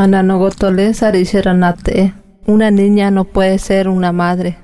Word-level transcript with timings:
Ananogotole 0.00 0.94
Sarisharanate. 0.94 2.14
Una 2.46 2.70
niña 2.70 3.10
no 3.10 3.26
puede 3.26 3.58
ser 3.58 3.86
una 3.86 4.12
madre. 4.12 4.56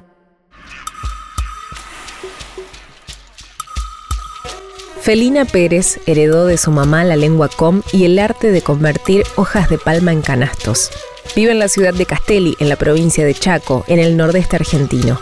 Felina 5.02 5.44
Pérez 5.44 6.00
heredó 6.07 6.46
de 6.46 6.57
su 6.57 6.70
mamá 6.70 7.04
la 7.04 7.17
lengua 7.17 7.50
com 7.54 7.83
y 7.92 8.07
el 8.07 8.18
arte 8.18 8.50
de 8.50 8.62
convertir 8.62 9.25
hojas 9.36 9.68
de 9.68 9.77
palma 9.77 10.11
en 10.11 10.22
canastos. 10.22 10.91
Vive 11.37 11.53
en 11.53 11.59
la 11.59 11.68
ciudad 11.68 11.93
de 11.93 12.07
Castelli, 12.07 12.57
en 12.59 12.71
la 12.71 12.77
provincia 12.77 13.27
de 13.27 13.34
Chaco, 13.34 13.84
en 13.89 13.98
el 13.98 14.16
nordeste 14.16 14.57
argentino. 14.57 15.21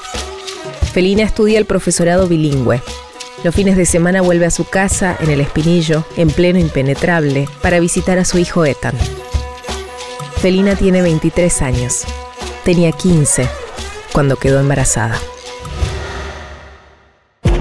Felina 0.93 1.25
estudia 1.25 1.59
el 1.59 1.65
profesorado 1.65 2.29
bilingüe. 2.29 2.81
Los 3.43 3.53
fines 3.53 3.77
de 3.77 3.85
semana 3.85 4.23
vuelve 4.23 4.47
a 4.47 4.53
su 4.53 4.65
casa, 4.65 5.17
en 5.19 5.31
el 5.31 5.41
Espinillo, 5.41 6.05
en 6.17 6.31
pleno 6.31 6.61
impenetrable, 6.61 7.49
para 7.61 7.81
visitar 7.81 8.17
a 8.19 8.25
su 8.25 8.39
hijo 8.39 8.65
Ethan. 8.65 8.95
Felina 10.45 10.77
tiene 10.77 11.01
23 11.01 11.63
años. 11.63 12.05
Tenía 12.67 12.93
15 12.93 13.49
cuando 14.13 14.37
quedó 14.37 14.61
embarazada. 14.61 15.17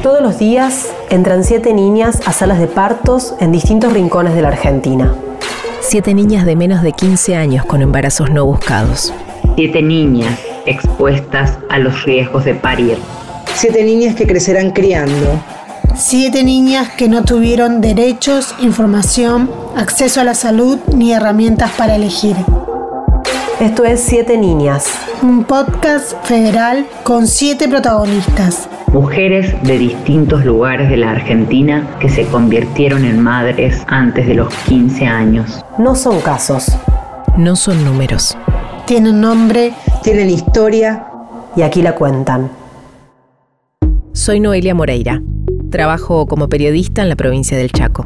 Todos 0.02 0.22
los 0.22 0.38
días 0.38 0.94
entran 1.10 1.46
siete 1.46 1.74
niñas 1.74 2.20
a 2.26 2.34
salas 2.34 2.60
de 2.60 2.68
partos 2.68 3.36
en 3.40 3.54
distintos 3.54 3.94
rincones 3.94 4.36
de 4.36 4.42
la 4.42 4.50
Argentina. 4.50 5.16
Siete 5.80 6.14
niñas 6.14 6.46
de 6.46 6.58
menos 6.58 6.82
de 6.82 6.92
15 6.92 7.38
años 7.38 7.66
con 7.66 7.82
embarazos 7.82 8.32
no 8.32 8.46
buscados. 8.46 9.14
Siete 9.56 9.82
niñas 9.82 10.38
expuestas 10.66 11.60
a 11.70 11.80
los 11.80 12.04
riesgos 12.04 12.44
de 12.44 12.54
parir. 12.54 12.98
Siete 13.56 13.82
niñas 13.86 14.14
que 14.16 14.28
crecerán 14.28 14.72
criando. 14.72 15.42
Siete 15.96 16.44
niñas 16.44 16.90
que 16.90 17.08
no 17.08 17.24
tuvieron 17.24 17.80
derechos, 17.80 18.54
información, 18.60 19.50
acceso 19.78 20.20
a 20.20 20.26
la 20.26 20.36
salud 20.36 20.80
ni 20.94 21.14
herramientas 21.14 21.72
para 21.78 21.96
elegir. 21.96 22.36
Esto 23.64 23.86
es 23.86 24.02
Siete 24.02 24.38
Niñas. 24.38 24.94
Un 25.22 25.46
podcast 25.46 26.22
federal 26.26 26.86
con 27.06 27.28
siete 27.28 27.70
protagonistas. 27.70 28.68
Mujeres 28.92 29.56
de 29.64 29.78
distintos 29.78 30.44
lugares 30.44 30.90
de 30.90 30.98
la 30.98 31.12
Argentina 31.12 31.96
que 32.02 32.10
se 32.10 32.26
convirtieron 32.26 33.06
en 33.06 33.24
madres 33.24 33.86
antes 33.88 34.28
de 34.28 34.34
los 34.34 34.54
15 34.68 35.06
años. 35.06 35.64
No 35.78 35.96
son 35.96 36.20
casos. 36.20 36.78
No 37.38 37.56
son 37.56 37.86
números. 37.86 38.38
Tienen 38.86 39.22
nombre. 39.22 39.72
Tienen 40.04 40.30
historia. 40.30 41.08
Y 41.56 41.62
aquí 41.62 41.82
la 41.82 41.96
cuentan. 41.96 42.52
Soy 44.12 44.42
Noelia 44.42 44.76
Moreira. 44.76 45.22
Trabajo 45.72 46.26
como 46.28 46.50
periodista 46.50 47.02
en 47.02 47.08
la 47.08 47.16
provincia 47.16 47.58
del 47.58 47.72
Chaco. 47.72 48.06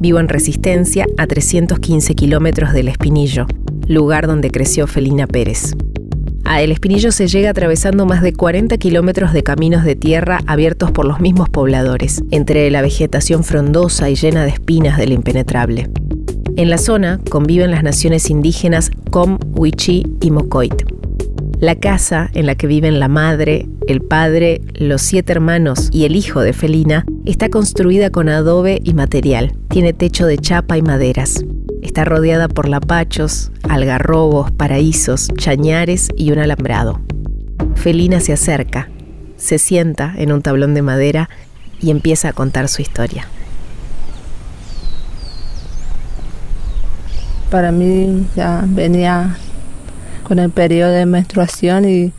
Vivo 0.00 0.20
en 0.20 0.30
Resistencia, 0.30 1.04
a 1.18 1.26
315 1.26 2.14
kilómetros 2.14 2.72
del 2.72 2.88
Espinillo, 2.88 3.46
lugar 3.86 4.26
donde 4.26 4.50
creció 4.50 4.86
Felina 4.86 5.26
Pérez. 5.26 5.74
A 6.44 6.62
El 6.62 6.70
Espinillo 6.70 7.10
se 7.10 7.26
llega 7.26 7.50
atravesando 7.50 8.06
más 8.06 8.22
de 8.22 8.32
40 8.32 8.78
kilómetros 8.78 9.32
de 9.32 9.42
caminos 9.42 9.84
de 9.84 9.96
tierra 9.96 10.38
abiertos 10.46 10.92
por 10.92 11.04
los 11.04 11.18
mismos 11.18 11.48
pobladores, 11.48 12.22
entre 12.30 12.70
la 12.70 12.82
vegetación 12.82 13.42
frondosa 13.42 14.10
y 14.10 14.14
llena 14.14 14.44
de 14.44 14.50
espinas 14.50 14.96
del 14.96 15.12
impenetrable. 15.12 15.90
En 16.56 16.70
la 16.70 16.78
zona 16.78 17.20
conviven 17.30 17.72
las 17.72 17.82
naciones 17.82 18.30
indígenas 18.30 18.90
Com, 19.10 19.38
Huichí 19.56 20.06
y 20.22 20.30
Mocoit. 20.30 20.84
La 21.58 21.74
casa 21.74 22.30
en 22.32 22.46
la 22.46 22.54
que 22.54 22.66
viven 22.66 23.00
la 23.00 23.08
madre, 23.08 23.66
el 23.88 24.02
padre, 24.02 24.60
los 24.74 25.02
siete 25.02 25.32
hermanos 25.32 25.88
y 25.90 26.04
el 26.04 26.14
hijo 26.14 26.42
de 26.42 26.52
Felina 26.52 27.04
está 27.24 27.48
construida 27.48 28.10
con 28.10 28.28
adobe 28.28 28.80
y 28.84 28.94
material. 28.94 29.52
Tiene 29.68 29.92
techo 29.92 30.26
de 30.26 30.38
chapa 30.38 30.78
y 30.78 30.82
maderas. 30.82 31.44
Está 31.86 32.04
rodeada 32.04 32.48
por 32.48 32.68
lapachos, 32.68 33.52
algarrobos, 33.62 34.50
paraísos, 34.50 35.28
chañares 35.36 36.08
y 36.16 36.32
un 36.32 36.40
alambrado. 36.40 37.00
Felina 37.76 38.18
se 38.18 38.32
acerca, 38.32 38.90
se 39.36 39.58
sienta 39.58 40.12
en 40.16 40.32
un 40.32 40.42
tablón 40.42 40.74
de 40.74 40.82
madera 40.82 41.30
y 41.80 41.92
empieza 41.92 42.30
a 42.30 42.32
contar 42.32 42.66
su 42.68 42.82
historia. 42.82 43.28
Para 47.52 47.70
mí 47.70 48.26
ya 48.34 48.64
venía 48.66 49.36
con 50.24 50.40
el 50.40 50.50
periodo 50.50 50.90
de 50.90 51.06
menstruación 51.06 51.88
y 51.88 52.12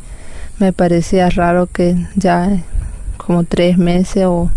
me 0.59 0.71
parecía 0.71 1.29
raro 1.29 1.67
que 1.67 2.07
ya 2.15 2.63
como 3.17 3.43
tres 3.43 3.77
meses 3.77 4.23
o 4.27 4.49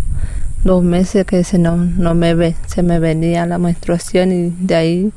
dos 0.63 0.83
meses 0.83 1.25
que 1.25 1.43
se 1.43 1.57
no, 1.57 1.75
no 1.75 2.13
me 2.13 2.35
ve, 2.35 2.55
se 2.67 2.83
me 2.83 2.99
venía 2.99 3.45
la 3.45 3.57
menstruación 3.57 4.31
y 4.31 4.53
de 4.59 4.75
ahí 4.75 5.11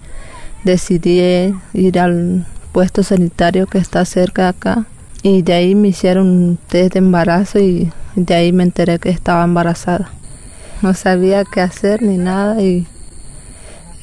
decidí 0.65 1.55
ir 1.75 1.99
al 1.99 2.47
puesto 2.72 3.03
sanitario 3.03 3.66
que 3.66 3.78
está 3.78 4.04
cerca 4.04 4.43
de 4.43 4.49
acá 4.49 4.87
y 5.22 5.43
de 5.43 5.53
ahí 5.54 5.75
me 5.75 5.88
hicieron 5.88 6.28
un 6.28 6.59
test 6.69 6.94
de 6.94 6.99
embarazo 6.99 7.59
y 7.59 7.93
de 8.16 8.34
ahí 8.34 8.53
me 8.53 8.62
enteré 8.62 8.99
que 8.99 9.10
estaba 9.10 9.44
embarazada. 9.44 10.10
No 10.83 10.93
sabía 10.93 11.44
qué 11.44 11.60
hacer 11.60 12.03
ni 12.03 12.19
nada 12.19 12.60
y, 12.60 12.87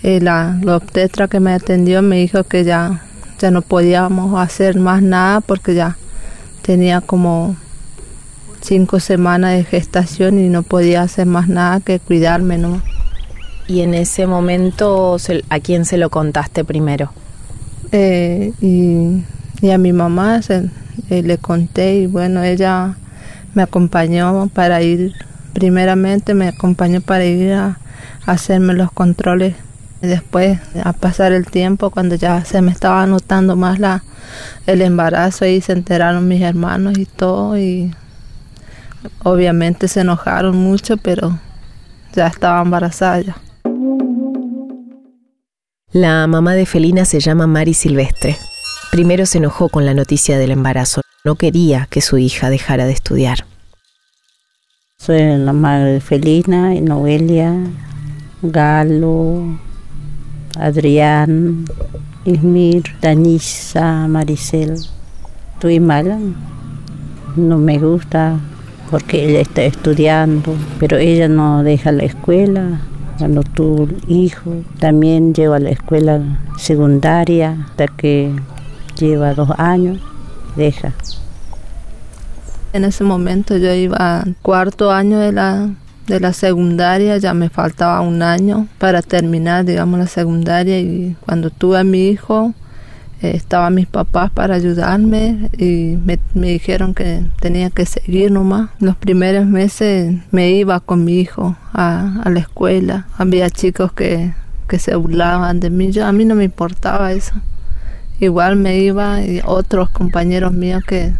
la, 0.04 0.58
la 0.64 0.78
obstetra 0.78 1.28
que 1.28 1.40
me 1.40 1.54
atendió 1.54 2.02
me 2.02 2.16
dijo 2.16 2.44
que 2.44 2.64
ya, 2.64 3.04
ya 3.38 3.52
no 3.52 3.62
podíamos 3.62 4.40
hacer 4.40 4.80
más 4.80 5.04
nada 5.04 5.42
porque 5.42 5.76
ya 5.76 5.96
tenía 6.64 7.02
como 7.02 7.56
cinco 8.62 9.00
semanas 9.00 9.58
de 9.58 9.64
gestación 9.64 10.40
y 10.40 10.50
no 10.50 10.64
podía 10.64 11.02
hacer 11.02 11.26
más 11.26 11.48
nada 11.48 11.80
que 11.80 12.00
cuidarme 12.00 12.58
¿no? 12.58 12.82
¿Y 13.68 13.82
en 13.82 13.94
ese 13.94 14.28
momento 14.28 15.18
a 15.50 15.60
quién 15.60 15.86
se 15.86 15.98
lo 15.98 16.10
contaste 16.10 16.66
primero? 16.66 17.12
Eh, 17.92 18.54
y, 18.62 19.70
a 19.70 19.78
mi 19.78 19.94
mamá 19.94 20.42
eh, 21.10 21.24
le 21.24 21.38
conté 21.38 22.00
y 22.00 22.08
bueno, 22.08 22.44
ella 22.44 22.96
me 23.54 23.62
acompañó 23.62 24.50
para 24.54 24.82
ir, 24.82 25.14
primeramente 25.54 26.34
me 26.34 26.48
acompañó 26.48 27.02
para 27.02 27.26
ir 27.26 27.54
a, 27.54 27.78
hacerme 28.26 28.74
los 28.74 28.92
controles. 28.92 29.56
Después, 30.02 30.60
a 30.84 30.94
pasar 30.94 31.32
el 31.32 31.46
tiempo, 31.46 31.92
cuando 31.92 32.16
ya 32.16 32.44
se 32.44 32.62
me 32.62 32.72
estaba 32.72 33.06
notando 33.06 33.56
más 33.56 33.80
la, 33.80 34.04
el 34.66 34.82
embarazo, 34.82 35.46
ahí 35.46 35.62
se 35.62 35.74
enteraron 35.74 36.28
mis 36.28 36.42
hermanos 36.42 36.98
y 36.98 37.06
todo 37.06 37.58
y 37.58 37.94
Obviamente 39.24 39.88
se 39.88 40.02
enojaron 40.02 40.58
mucho, 40.58 40.98
pero 40.98 41.40
ya 42.14 42.28
estaba 42.28 42.62
embarazada 42.62 43.22
ya. 43.22 43.38
La 45.92 46.26
mamá 46.28 46.54
de 46.54 46.66
Felina 46.66 47.06
se 47.06 47.20
llama 47.20 47.48
Mari 47.48 47.74
Silvestre. 47.74 48.38
Primero 48.92 49.26
se 49.26 49.40
enojó 49.40 49.70
con 49.70 49.86
la 49.86 49.94
noticia 49.94 50.38
del 50.38 50.52
embarazo. 50.52 51.02
No 51.24 51.36
quería 51.36 51.88
que 51.90 52.02
su 52.02 52.18
hija 52.18 52.50
dejara 52.50 52.86
de 52.86 52.94
estudiar. 52.94 53.46
Soy 54.98 55.20
la 55.38 55.54
madre 55.54 55.94
de 55.94 56.00
Felina, 56.02 56.74
Noelia, 56.80 57.54
Galo, 58.42 59.60
Adrián, 60.56 61.66
Ismir, 62.24 62.84
Danisa, 63.02 64.08
Maricel. 64.08 64.78
Estoy 65.54 65.80
mala. 65.80 66.20
No 67.36 67.58
me 67.58 67.80
gusta 67.80 68.40
porque 68.92 69.26
ella 69.26 69.40
está 69.40 69.64
estudiando, 69.64 70.54
pero 70.78 70.98
ella 70.98 71.30
no 71.30 71.64
deja 71.64 71.94
la 71.94 72.04
escuela. 72.04 72.82
Cuando 73.18 73.44
tu 73.44 73.88
hijo 74.08 74.52
también 74.80 75.34
lleva 75.34 75.60
la 75.60 75.70
escuela 75.70 76.40
secundaria 76.58 77.66
hasta 77.70 77.88
que 77.88 78.36
lleva 79.00 79.34
dos 79.34 79.50
años, 79.58 80.00
deja. 80.56 80.94
En 82.74 82.84
ese 82.84 83.04
momento 83.04 83.58
yo 83.58 83.74
iba 83.74 84.26
cuarto 84.42 84.92
año 84.92 85.20
de 85.20 85.32
la, 85.32 85.70
de 86.08 86.20
la 86.20 86.34
secundaria, 86.34 87.18
ya 87.18 87.34
me 87.34 87.50
faltaba 87.50 88.02
un 88.02 88.22
año 88.24 88.68
para 88.78 89.02
terminar, 89.02 89.66
digamos, 89.66 90.00
la 90.00 90.08
secundaria 90.08 90.80
y 90.80 91.16
cuando 91.26 91.50
tuve 91.50 91.80
a 91.80 91.84
mi 91.84 92.08
hijo, 92.10 92.54
estaban 93.22 93.76
mis 93.76 93.88
papás 93.88 94.32
para 94.32 94.56
ayudarme 94.56 95.50
y 95.58 95.98
me, 96.04 96.20
dijeron 96.34 96.94
que 96.94 97.24
tenía 97.40 97.70
que 97.70 97.86
seguir 97.86 98.32
nomás. 98.32 98.70
Los 98.80 98.96
primeros 98.96 99.46
meses 99.46 100.16
me 100.32 100.52
iba 100.52 100.80
con 100.80 101.06
mi 101.06 101.20
hijo 101.20 101.56
a, 101.74 102.24
la 102.26 102.40
escuela. 102.40 103.08
Había 103.18 103.50
chicos 103.50 103.94
que, 103.94 104.34
se 104.78 104.96
burlaban 104.96 105.60
de 105.60 105.70
mí. 105.70 105.92
Yo, 105.92 106.06
a 106.06 106.14
mí 106.14 106.24
no 106.24 106.34
me 106.34 106.46
importaba 106.46 107.12
eso. 107.12 107.34
Igual 108.22 108.56
me 108.56 108.78
iba 108.80 109.22
y 109.22 109.42
otros 109.44 109.90
compañeros 109.90 110.54
míos 110.54 110.82
que 110.88 111.14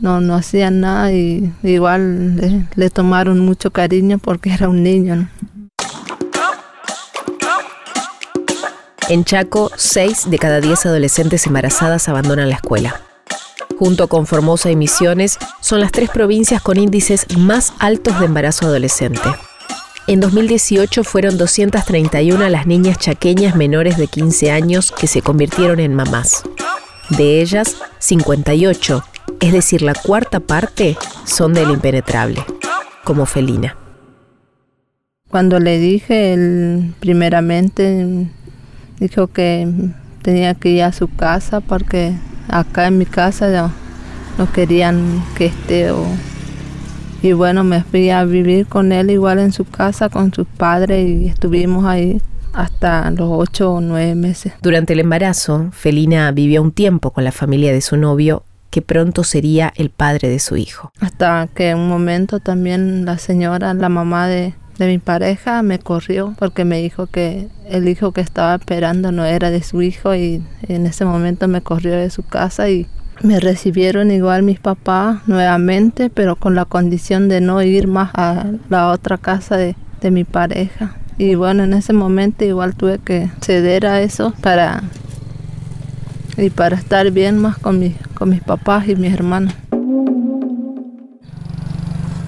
no, 0.00 0.20
no 0.20 0.34
hacían 0.34 0.80
nada 0.80 1.10
y 1.12 1.52
igual 1.62 2.66
le, 2.76 2.90
tomaron 2.90 3.40
mucho 3.40 3.70
cariño 3.70 4.18
porque 4.18 4.52
era 4.52 4.68
un 4.68 4.82
niño. 4.82 5.28
En 9.10 9.24
Chaco, 9.24 9.70
6 9.74 10.28
de 10.28 10.38
cada 10.38 10.60
10 10.60 10.84
adolescentes 10.84 11.46
embarazadas 11.46 12.10
abandonan 12.10 12.50
la 12.50 12.56
escuela. 12.56 13.00
Junto 13.78 14.06
con 14.08 14.26
Formosa 14.26 14.70
y 14.70 14.76
Misiones, 14.76 15.38
son 15.62 15.80
las 15.80 15.92
tres 15.92 16.10
provincias 16.10 16.60
con 16.60 16.78
índices 16.78 17.24
más 17.38 17.72
altos 17.78 18.20
de 18.20 18.26
embarazo 18.26 18.66
adolescente. 18.66 19.22
En 20.08 20.20
2018 20.20 21.04
fueron 21.04 21.38
231 21.38 22.50
las 22.50 22.66
niñas 22.66 22.98
chaqueñas 22.98 23.56
menores 23.56 23.96
de 23.96 24.08
15 24.08 24.50
años 24.50 24.92
que 24.92 25.06
se 25.06 25.22
convirtieron 25.22 25.80
en 25.80 25.94
mamás. 25.94 26.42
De 27.08 27.40
ellas, 27.40 27.76
58, 28.00 29.04
es 29.40 29.52
decir, 29.54 29.80
la 29.80 29.94
cuarta 29.94 30.38
parte, 30.40 30.98
son 31.24 31.54
del 31.54 31.70
impenetrable, 31.70 32.44
como 33.04 33.24
Felina. 33.24 33.74
Cuando 35.30 35.60
le 35.60 35.78
dije, 35.78 36.92
primeramente 37.00 38.28
dijo 39.00 39.28
que 39.28 39.68
tenía 40.22 40.54
que 40.54 40.70
ir 40.70 40.82
a 40.82 40.92
su 40.92 41.08
casa 41.08 41.60
porque 41.60 42.14
acá 42.48 42.86
en 42.86 42.98
mi 42.98 43.06
casa 43.06 43.50
ya 43.50 43.70
no 44.38 44.50
querían 44.52 45.22
que 45.36 45.46
esté 45.46 45.90
o 45.90 46.04
y 47.20 47.32
bueno, 47.32 47.64
me 47.64 47.82
fui 47.82 48.10
a 48.10 48.24
vivir 48.24 48.66
con 48.66 48.92
él 48.92 49.10
igual 49.10 49.40
en 49.40 49.52
su 49.52 49.64
casa, 49.64 50.08
con 50.08 50.32
sus 50.32 50.46
padres 50.46 51.08
y 51.08 51.26
estuvimos 51.26 51.84
ahí 51.84 52.20
hasta 52.52 53.10
los 53.10 53.28
ocho 53.30 53.74
o 53.74 53.80
nueve 53.80 54.14
meses. 54.14 54.52
Durante 54.62 54.92
el 54.92 55.00
embarazo, 55.00 55.68
Felina 55.72 56.30
vivió 56.30 56.62
un 56.62 56.72
tiempo 56.72 57.10
con 57.10 57.24
la 57.24 57.32
familia 57.32 57.72
de 57.72 57.80
su 57.80 57.96
novio, 57.96 58.44
que 58.70 58.82
pronto 58.82 59.24
sería 59.24 59.72
el 59.76 59.90
padre 59.90 60.28
de 60.28 60.38
su 60.38 60.56
hijo. 60.56 60.92
Hasta 61.00 61.48
que 61.54 61.70
en 61.70 61.78
un 61.78 61.88
momento 61.88 62.38
también 62.38 63.04
la 63.04 63.18
señora, 63.18 63.74
la 63.74 63.88
mamá 63.88 64.28
de, 64.28 64.54
de 64.78 64.86
mi 64.86 64.98
pareja, 64.98 65.62
me 65.62 65.78
corrió 65.78 66.34
porque 66.38 66.64
me 66.64 66.80
dijo 66.80 67.06
que 67.06 67.48
el 67.68 67.88
hijo 67.88 68.12
que 68.12 68.20
estaba 68.20 68.54
esperando 68.54 69.10
no 69.12 69.24
era 69.24 69.50
de 69.50 69.62
su 69.62 69.82
hijo 69.82 70.14
y 70.14 70.42
en 70.68 70.86
ese 70.86 71.04
momento 71.04 71.48
me 71.48 71.60
corrió 71.60 71.92
de 71.92 72.10
su 72.10 72.22
casa 72.22 72.70
y 72.70 72.86
me 73.22 73.40
recibieron 73.40 74.12
igual 74.12 74.44
mis 74.44 74.60
papás 74.60 75.26
nuevamente, 75.26 76.10
pero 76.10 76.36
con 76.36 76.54
la 76.54 76.64
condición 76.64 77.28
de 77.28 77.40
no 77.40 77.60
ir 77.62 77.88
más 77.88 78.10
a 78.14 78.46
la 78.68 78.90
otra 78.90 79.18
casa 79.18 79.56
de, 79.56 79.74
mi 80.10 80.22
pareja. 80.22 80.96
Y 81.18 81.34
bueno, 81.34 81.64
en 81.64 81.74
ese 81.74 81.92
momento 81.92 82.44
igual 82.44 82.76
tuve 82.76 83.00
que 83.00 83.28
ceder 83.40 83.84
a 83.84 84.00
eso 84.00 84.32
para 84.40 84.84
y 86.36 86.50
para 86.50 86.76
estar 86.76 87.10
bien 87.10 87.36
más 87.38 87.58
con, 87.58 87.82
con 88.14 88.28
mis 88.28 88.42
papás 88.42 88.88
y 88.88 88.94
mis 88.94 89.12
hermanos. 89.12 89.52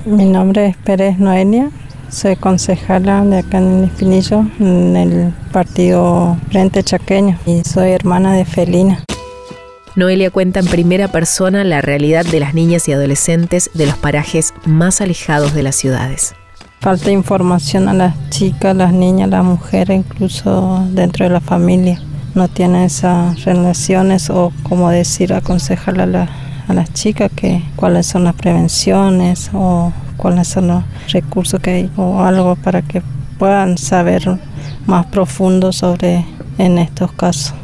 Mi 0.05 0.25
nombre 0.25 0.67
es 0.67 0.77
Pérez 0.79 1.21
Noelia, 1.21 1.71
soy 2.11 2.37
concejala 2.37 3.25
de 3.25 3.39
acá 3.39 3.59
en 3.59 3.79
el 3.79 3.85
Espinillo, 3.85 4.45
en 4.59 4.97
el 4.97 5.35
partido 5.53 6.37
Frente 6.51 6.83
Chaqueño, 6.83 7.39
y 7.47 7.63
soy 7.65 7.91
hermana 7.91 8.35
de 8.35 8.45
Felina. 8.45 9.05
Noelia 9.97 10.31
cuenta 10.31 10.61
en 10.61 10.67
primera 10.67 11.09
persona 11.09 11.65
la 11.65 11.81
realidad 11.81 12.25
de 12.25 12.41
las 12.41 12.55
niñas 12.55 12.89
y 12.89 12.93
adolescentes 12.93 13.71
de 13.75 13.87
los 13.87 13.97
parajes 13.97 14.55
más 14.65 15.01
alejados 15.01 15.55
de 15.55 15.63
las 15.63 15.77
ciudades. 15.77 16.35
Falta 16.81 17.11
información 17.11 17.89
a 17.89 17.95
las 17.95 18.31
chicas, 18.31 18.75
las 18.75 18.93
niñas, 18.93 19.29
las 19.29 19.45
mujeres, 19.45 19.99
incluso 19.99 20.87
dentro 20.91 21.27
de 21.27 21.31
la 21.31 21.41
familia. 21.41 22.01
No 22.35 22.49
tienen 22.49 22.83
esas 22.83 23.45
relaciones 23.45 24.31
o, 24.31 24.53
como 24.63 24.91
decir, 24.91 25.33
aconsejar 25.35 26.01
a, 26.01 26.07
a 26.71 26.75
las 26.75 26.93
chicas 26.93 27.31
que 27.35 27.63
cuáles 27.77 28.07
son 28.07 28.25
las 28.25 28.35
prevenciones 28.35 29.51
o 29.53 29.93
cuáles 30.17 30.49
son 30.49 30.69
los 30.69 30.85
recursos 31.09 31.61
que 31.61 31.71
hay 31.71 31.91
o 31.97 32.23
algo 32.23 32.57
para 32.57 32.83
que 32.83 33.03
puedan 33.39 33.77
saber 33.77 34.39
más 34.87 35.07
profundo 35.07 35.73
sobre 35.73 36.25
en 36.59 36.79
estos 36.79 37.13
casos. 37.13 37.55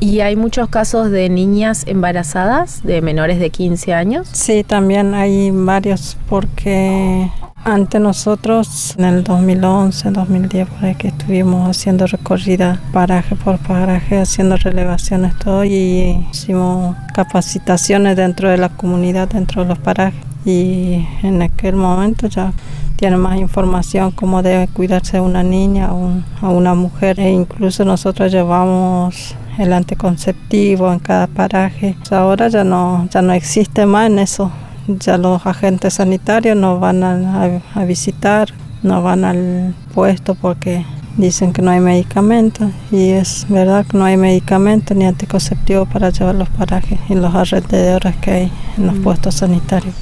¿Y 0.00 0.20
hay 0.20 0.36
muchos 0.36 0.68
casos 0.68 1.10
de 1.10 1.28
niñas 1.28 1.84
embarazadas, 1.86 2.82
de 2.82 3.00
menores 3.00 3.38
de 3.38 3.50
15 3.50 3.94
años? 3.94 4.28
Sí, 4.32 4.64
también 4.64 5.14
hay 5.14 5.50
varios, 5.50 6.16
porque 6.28 7.30
ante 7.64 7.98
nosotros 7.98 8.94
en 8.98 9.04
el 9.06 9.24
2011, 9.24 10.10
2010, 10.10 10.68
por 10.68 10.96
que 10.96 11.08
estuvimos 11.08 11.68
haciendo 11.68 12.06
recorrida 12.06 12.80
paraje 12.92 13.34
por 13.36 13.58
paraje, 13.58 14.20
haciendo 14.20 14.56
relevaciones 14.56 15.34
todo 15.38 15.64
y 15.64 16.26
hicimos 16.30 16.94
capacitaciones 17.14 18.16
dentro 18.16 18.50
de 18.50 18.58
la 18.58 18.68
comunidad, 18.68 19.28
dentro 19.28 19.62
de 19.62 19.68
los 19.68 19.78
parajes. 19.78 20.20
Y 20.44 21.06
en 21.22 21.40
aquel 21.40 21.74
momento 21.74 22.26
ya 22.26 22.52
tiene 22.96 23.16
más 23.16 23.38
información 23.38 24.10
cómo 24.10 24.42
debe 24.42 24.68
cuidarse 24.68 25.18
una 25.20 25.42
niña 25.42 25.92
o, 25.92 26.22
una 26.42 26.74
mujer. 26.74 27.18
E 27.18 27.30
incluso 27.30 27.84
nosotros 27.86 28.30
llevamos 28.30 29.34
el 29.58 29.72
anticonceptivo 29.72 30.92
en 30.92 30.98
cada 30.98 31.26
paraje. 31.28 31.96
Ahora 32.10 32.48
ya 32.48 32.62
no, 32.62 33.08
ya 33.10 33.22
no 33.22 33.32
existe 33.32 33.86
más 33.86 34.08
en 34.08 34.18
eso. 34.18 34.52
Ya 34.86 35.16
los 35.18 35.46
agentes 35.46 35.94
sanitarios 35.94 36.56
no 36.56 36.78
van 36.78 37.02
a, 37.02 37.60
a 37.74 37.84
visitar, 37.84 38.48
no 38.82 39.02
van 39.02 39.24
al 39.24 39.74
puesto 39.94 40.34
porque 40.34 40.84
dicen 41.16 41.52
que 41.52 41.62
no 41.62 41.70
hay 41.70 41.80
medicamentos 41.80 42.70
y 42.90 43.10
es 43.10 43.46
verdad 43.48 43.86
que 43.86 43.96
no 43.96 44.04
hay 44.04 44.16
medicamentos 44.16 44.96
ni 44.96 45.06
anticonceptivo 45.06 45.86
para 45.86 46.10
llevar 46.10 46.34
los 46.34 46.48
parajes 46.48 46.98
y 47.08 47.14
los 47.14 47.34
alrededores 47.34 48.16
que 48.16 48.30
hay 48.30 48.52
en 48.76 48.86
los 48.86 48.96
mm. 48.96 49.02
puestos 49.02 49.36
sanitarios. 49.36 49.94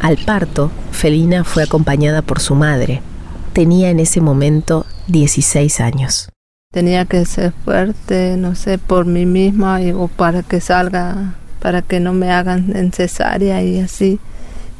Al 0.00 0.18
parto, 0.18 0.70
Felina 0.92 1.42
fue 1.42 1.64
acompañada 1.64 2.22
por 2.22 2.38
su 2.38 2.54
madre, 2.54 3.02
tenía 3.52 3.90
en 3.90 3.98
ese 3.98 4.20
momento 4.20 4.86
16 5.08 5.80
años. 5.80 6.28
Tenía 6.76 7.06
que 7.06 7.24
ser 7.24 7.54
fuerte, 7.64 8.36
no 8.36 8.54
sé, 8.54 8.76
por 8.76 9.06
mí 9.06 9.24
misma 9.24 9.78
o 9.94 10.08
para 10.08 10.42
que 10.42 10.60
salga, 10.60 11.32
para 11.58 11.80
que 11.80 12.00
no 12.00 12.12
me 12.12 12.30
hagan 12.30 12.76
en 12.76 12.92
cesárea 12.92 13.62
y 13.62 13.80
así. 13.80 14.20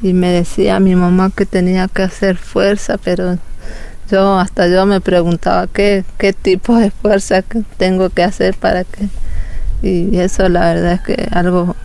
Y 0.02 0.12
me 0.12 0.30
decía 0.30 0.78
mi 0.78 0.94
mamá 0.94 1.30
que 1.34 1.46
tenía 1.46 1.88
que 1.88 2.02
hacer 2.02 2.36
fuerza, 2.36 2.98
pero 3.02 3.38
yo 4.10 4.38
hasta 4.38 4.68
yo 4.68 4.84
me 4.84 5.00
preguntaba 5.00 5.68
qué, 5.68 6.04
qué 6.18 6.34
tipo 6.34 6.76
de 6.76 6.90
fuerza 6.90 7.42
tengo 7.78 8.10
que 8.10 8.24
hacer 8.24 8.54
para 8.56 8.84
que... 8.84 9.08
Y 9.80 10.18
eso 10.18 10.50
la 10.50 10.74
verdad 10.74 10.92
es 10.92 11.00
que 11.00 11.28
algo 11.32 11.76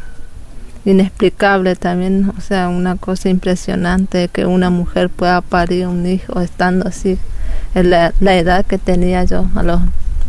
inexplicable 0.83 1.77
también, 1.77 2.33
o 2.37 2.41
sea, 2.41 2.67
una 2.67 2.97
cosa 2.97 3.29
impresionante 3.29 4.27
que 4.27 4.45
una 4.45 4.71
mujer 4.71 5.09
pueda 5.09 5.39
parir 5.39 5.87
un 5.87 6.05
hijo 6.05 6.41
estando 6.41 6.85
así, 6.85 7.17
en 7.75 7.89
la, 7.89 8.11
edad 8.19 8.65
que 8.65 8.77
tenía 8.77 9.23
yo 9.23 9.47
a 9.55 9.63
los, 9.63 9.79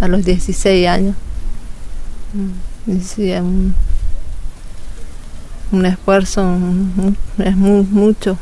a 0.03 0.09
los 0.09 0.25
16 0.25 0.89
años. 0.89 1.15
Mm. 2.35 2.91
Y 2.91 3.01
sí, 3.01 3.31
es 3.31 3.41
un, 3.41 3.73
un 5.71 5.87
esfuerzo, 5.87 6.59
es 7.39 7.57
mucho, 7.57 8.37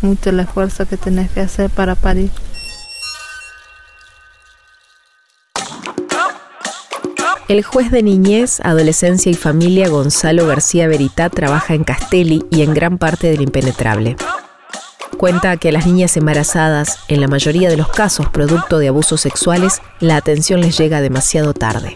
mm. 0.00 0.06
mucho 0.06 0.30
el 0.30 0.40
esfuerzo 0.40 0.86
que 0.86 0.96
tenés 0.96 1.30
que 1.30 1.40
hacer 1.40 1.68
para 1.68 1.94
parir. 1.94 2.30
El 7.48 7.62
juez 7.62 7.90
de 7.90 8.02
niñez, 8.02 8.60
adolescencia 8.64 9.30
y 9.30 9.34
familia 9.34 9.88
Gonzalo 9.88 10.46
García 10.46 10.88
Veritá 10.88 11.28
trabaja 11.28 11.74
en 11.74 11.84
Castelli 11.84 12.42
y 12.50 12.62
en 12.62 12.72
gran 12.72 12.96
parte 12.96 13.30
del 13.30 13.42
impenetrable. 13.42 14.16
Cuenta 15.16 15.56
que 15.56 15.70
a 15.70 15.72
las 15.72 15.86
niñas 15.86 16.14
embarazadas, 16.18 16.98
en 17.08 17.22
la 17.22 17.28
mayoría 17.28 17.70
de 17.70 17.78
los 17.78 17.88
casos 17.88 18.28
producto 18.28 18.78
de 18.78 18.88
abusos 18.88 19.22
sexuales, 19.22 19.80
la 19.98 20.16
atención 20.16 20.60
les 20.60 20.76
llega 20.76 21.00
demasiado 21.00 21.54
tarde. 21.54 21.94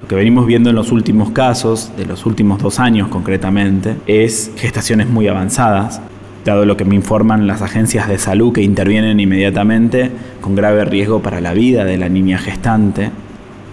Lo 0.00 0.06
que 0.06 0.14
venimos 0.14 0.46
viendo 0.46 0.70
en 0.70 0.76
los 0.76 0.92
últimos 0.92 1.30
casos, 1.30 1.90
de 1.96 2.06
los 2.06 2.24
últimos 2.24 2.62
dos 2.62 2.78
años 2.78 3.08
concretamente, 3.08 3.96
es 4.06 4.52
gestaciones 4.56 5.08
muy 5.08 5.26
avanzadas, 5.26 6.00
dado 6.44 6.64
lo 6.66 6.76
que 6.76 6.84
me 6.84 6.94
informan 6.94 7.48
las 7.48 7.62
agencias 7.62 8.06
de 8.06 8.18
salud 8.18 8.52
que 8.52 8.62
intervienen 8.62 9.18
inmediatamente 9.18 10.12
con 10.40 10.54
grave 10.54 10.84
riesgo 10.84 11.20
para 11.20 11.40
la 11.40 11.52
vida 11.52 11.84
de 11.84 11.96
la 11.96 12.08
niña 12.08 12.38
gestante 12.38 13.10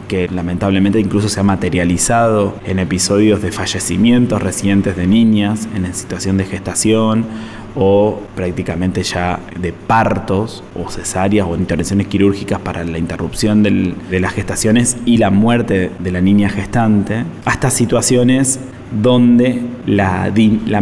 que 0.08 0.28
lamentablemente 0.28 1.00
incluso 1.00 1.30
se 1.30 1.40
ha 1.40 1.44
materializado 1.44 2.56
en 2.66 2.80
episodios 2.80 3.42
de 3.42 3.52
fallecimientos 3.52 4.42
recientes 4.42 4.96
de 4.96 5.08
niñas 5.08 5.68
en 5.76 5.92
situación 5.94 6.38
de 6.38 6.46
gestación 6.46 7.26
o 7.76 8.20
prácticamente 8.36 9.04
ya 9.04 9.40
de 9.60 9.74
partos 9.74 10.64
o 10.76 10.90
cesáreas 10.90 11.48
o 11.50 11.56
intervenciones 11.56 12.08
quirúrgicas 12.08 12.60
para 12.60 12.84
la 12.84 12.98
interrupción 12.98 13.64
de 13.64 14.20
las 14.20 14.34
gestaciones 14.34 14.98
y 15.06 15.18
la 15.18 15.30
muerte 15.30 15.92
de 16.00 16.12
la 16.12 16.22
niña 16.22 16.50
gestante, 16.50 17.24
hasta 17.46 17.70
situaciones 17.70 18.60
donde 19.02 19.62
la, 19.86 20.32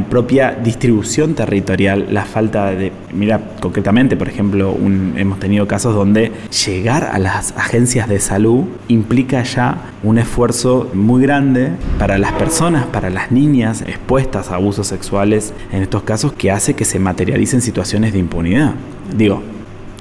propia 0.09 0.51
distribución 0.51 1.33
territorial, 1.33 2.07
la 2.11 2.25
falta 2.25 2.71
de, 2.71 2.91
mira, 3.13 3.39
concretamente, 3.59 4.17
por 4.17 4.27
ejemplo, 4.27 4.75
hemos 5.15 5.39
tenido 5.39 5.67
casos 5.67 5.95
donde 5.95 6.31
llegar 6.65 7.05
a 7.05 7.19
las 7.19 7.53
agencias 7.57 8.09
de 8.09 8.19
salud 8.19 8.65
implica 8.87 9.43
ya 9.43 9.77
un 10.03 10.17
esfuerzo 10.17 10.89
muy 10.93 11.21
grande 11.21 11.71
para 11.97 12.17
las 12.17 12.33
personas, 12.33 12.85
para 12.85 13.09
las 13.09 13.31
niñas 13.31 13.81
expuestas 13.81 14.51
a 14.51 14.55
abusos 14.55 14.87
sexuales 14.87 15.53
en 15.71 15.81
estos 15.81 16.03
casos, 16.03 16.33
que 16.33 16.51
hace 16.51 16.73
que 16.73 16.85
se 16.85 16.99
materialicen 16.99 17.61
situaciones 17.61 18.13
de 18.13 18.19
impunidad. 18.19 18.73
Digo, 19.15 19.41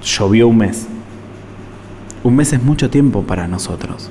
llovió 0.03 0.49
un 0.49 0.59
mes. 0.59 0.87
Un 2.23 2.37
mes 2.37 2.53
es 2.53 2.63
mucho 2.63 2.91
tiempo 2.91 3.23
para 3.23 3.49
nosotros 3.49 4.11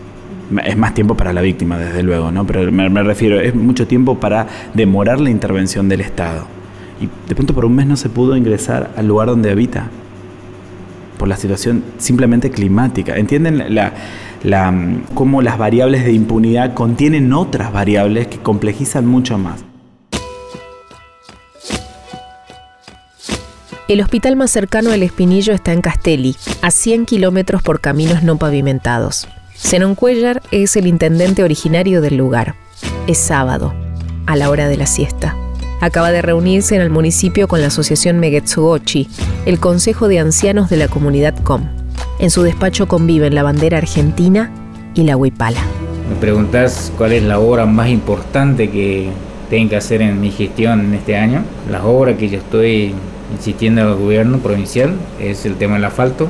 es 0.64 0.78
más 0.78 0.94
tiempo 0.94 1.16
para 1.16 1.34
la 1.34 1.42
víctima, 1.42 1.78
desde 1.78 2.04
luego, 2.04 2.32
¿no? 2.32 2.46
Pero 2.46 2.72
me, 2.72 3.04
refiero, 3.04 3.40
es 3.40 3.54
mucho 3.56 3.88
tiempo 3.88 4.20
para 4.20 4.48
demorar 4.74 5.20
la 5.20 5.30
intervención 5.30 5.90
del 5.90 6.02
Estado. 6.02 6.48
y 7.02 7.10
de 7.28 7.36
pronto 7.36 7.54
por 7.54 7.66
un 7.66 7.76
mes 7.76 7.88
no 7.88 7.96
se 7.96 8.10
pudo 8.10 8.36
ingresar 8.36 8.92
al 8.98 9.08
lugar 9.08 9.28
donde 9.28 9.52
habita 9.52 9.90
por 11.20 11.28
la 11.28 11.38
situación 11.38 11.84
simplemente 12.00 12.50
climática. 12.50 13.16
¿Entienden 13.18 13.76
la, 13.76 13.94
cómo 15.14 15.44
las 15.44 15.60
variables 15.60 16.06
de 16.06 16.14
impunidad 16.14 16.74
contienen 16.74 17.32
otras 17.34 17.72
variables 17.72 18.28
que 18.28 18.40
complejizan 18.40 19.06
mucho 19.06 19.38
más? 19.38 19.64
El 23.88 24.02
hospital 24.02 24.36
más 24.36 24.52
cercano 24.52 24.92
al 24.92 25.04
Espinillo 25.04 25.52
está 25.52 25.74
en 25.74 25.82
Castelli, 25.82 26.36
a 26.62 26.72
100 26.72 27.06
kilómetros 27.06 27.62
por 27.64 27.82
caminos 27.82 28.24
no 28.24 28.38
pavimentados. 28.38 29.28
Zenón 29.62 29.94
Cuellar 29.94 30.42
es 30.52 30.76
el 30.78 30.88
intendente 30.88 31.44
originario 31.44 32.02
del 32.02 32.18
lugar. 32.18 32.56
Es 33.08 33.20
sábado, 33.20 33.74
a 34.26 34.36
la 34.36 34.50
hora 34.50 34.68
de 34.68 34.78
la 34.78 34.88
siesta. 34.88 35.36
Acaba 35.82 36.12
de 36.12 36.22
reunirse 36.22 36.76
en 36.76 36.82
el 36.82 36.90
municipio 36.90 37.48
con 37.48 37.62
la 37.62 37.68
asociación 37.68 38.20
Megetsugochi, 38.20 39.10
el 39.46 39.60
Consejo 39.60 40.08
de 40.08 40.20
Ancianos 40.20 40.70
de 40.70 40.78
la 40.78 40.88
Comunidad 40.88 41.38
Com. 41.44 41.66
En 42.20 42.32
su 42.32 42.42
despacho 42.42 42.88
conviven 42.88 43.36
la 43.36 43.44
bandera 43.44 43.78
argentina 43.78 44.50
y 44.96 45.04
la 45.04 45.16
huipala. 45.18 45.62
Me 46.10 46.16
preguntas 46.16 46.92
cuál 46.98 47.12
es 47.12 47.24
la 47.24 47.40
obra 47.40 47.66
más 47.66 47.90
importante 47.90 48.72
que 48.72 49.10
tengo 49.50 49.70
que 49.70 49.76
hacer 49.76 50.02
en 50.02 50.20
mi 50.20 50.32
gestión 50.32 50.80
en 50.80 50.94
este 50.96 51.16
año. 51.16 51.44
La 51.70 51.86
obra 51.86 52.18
que 52.18 52.30
yo 52.30 52.40
estoy 52.40 52.96
insistiendo 53.36 53.82
al 53.82 53.96
gobierno 53.96 54.40
provincial 54.40 54.96
es 55.20 55.46
el 55.46 55.56
tema 55.56 55.76
del 55.76 55.86
asfalto 55.86 56.28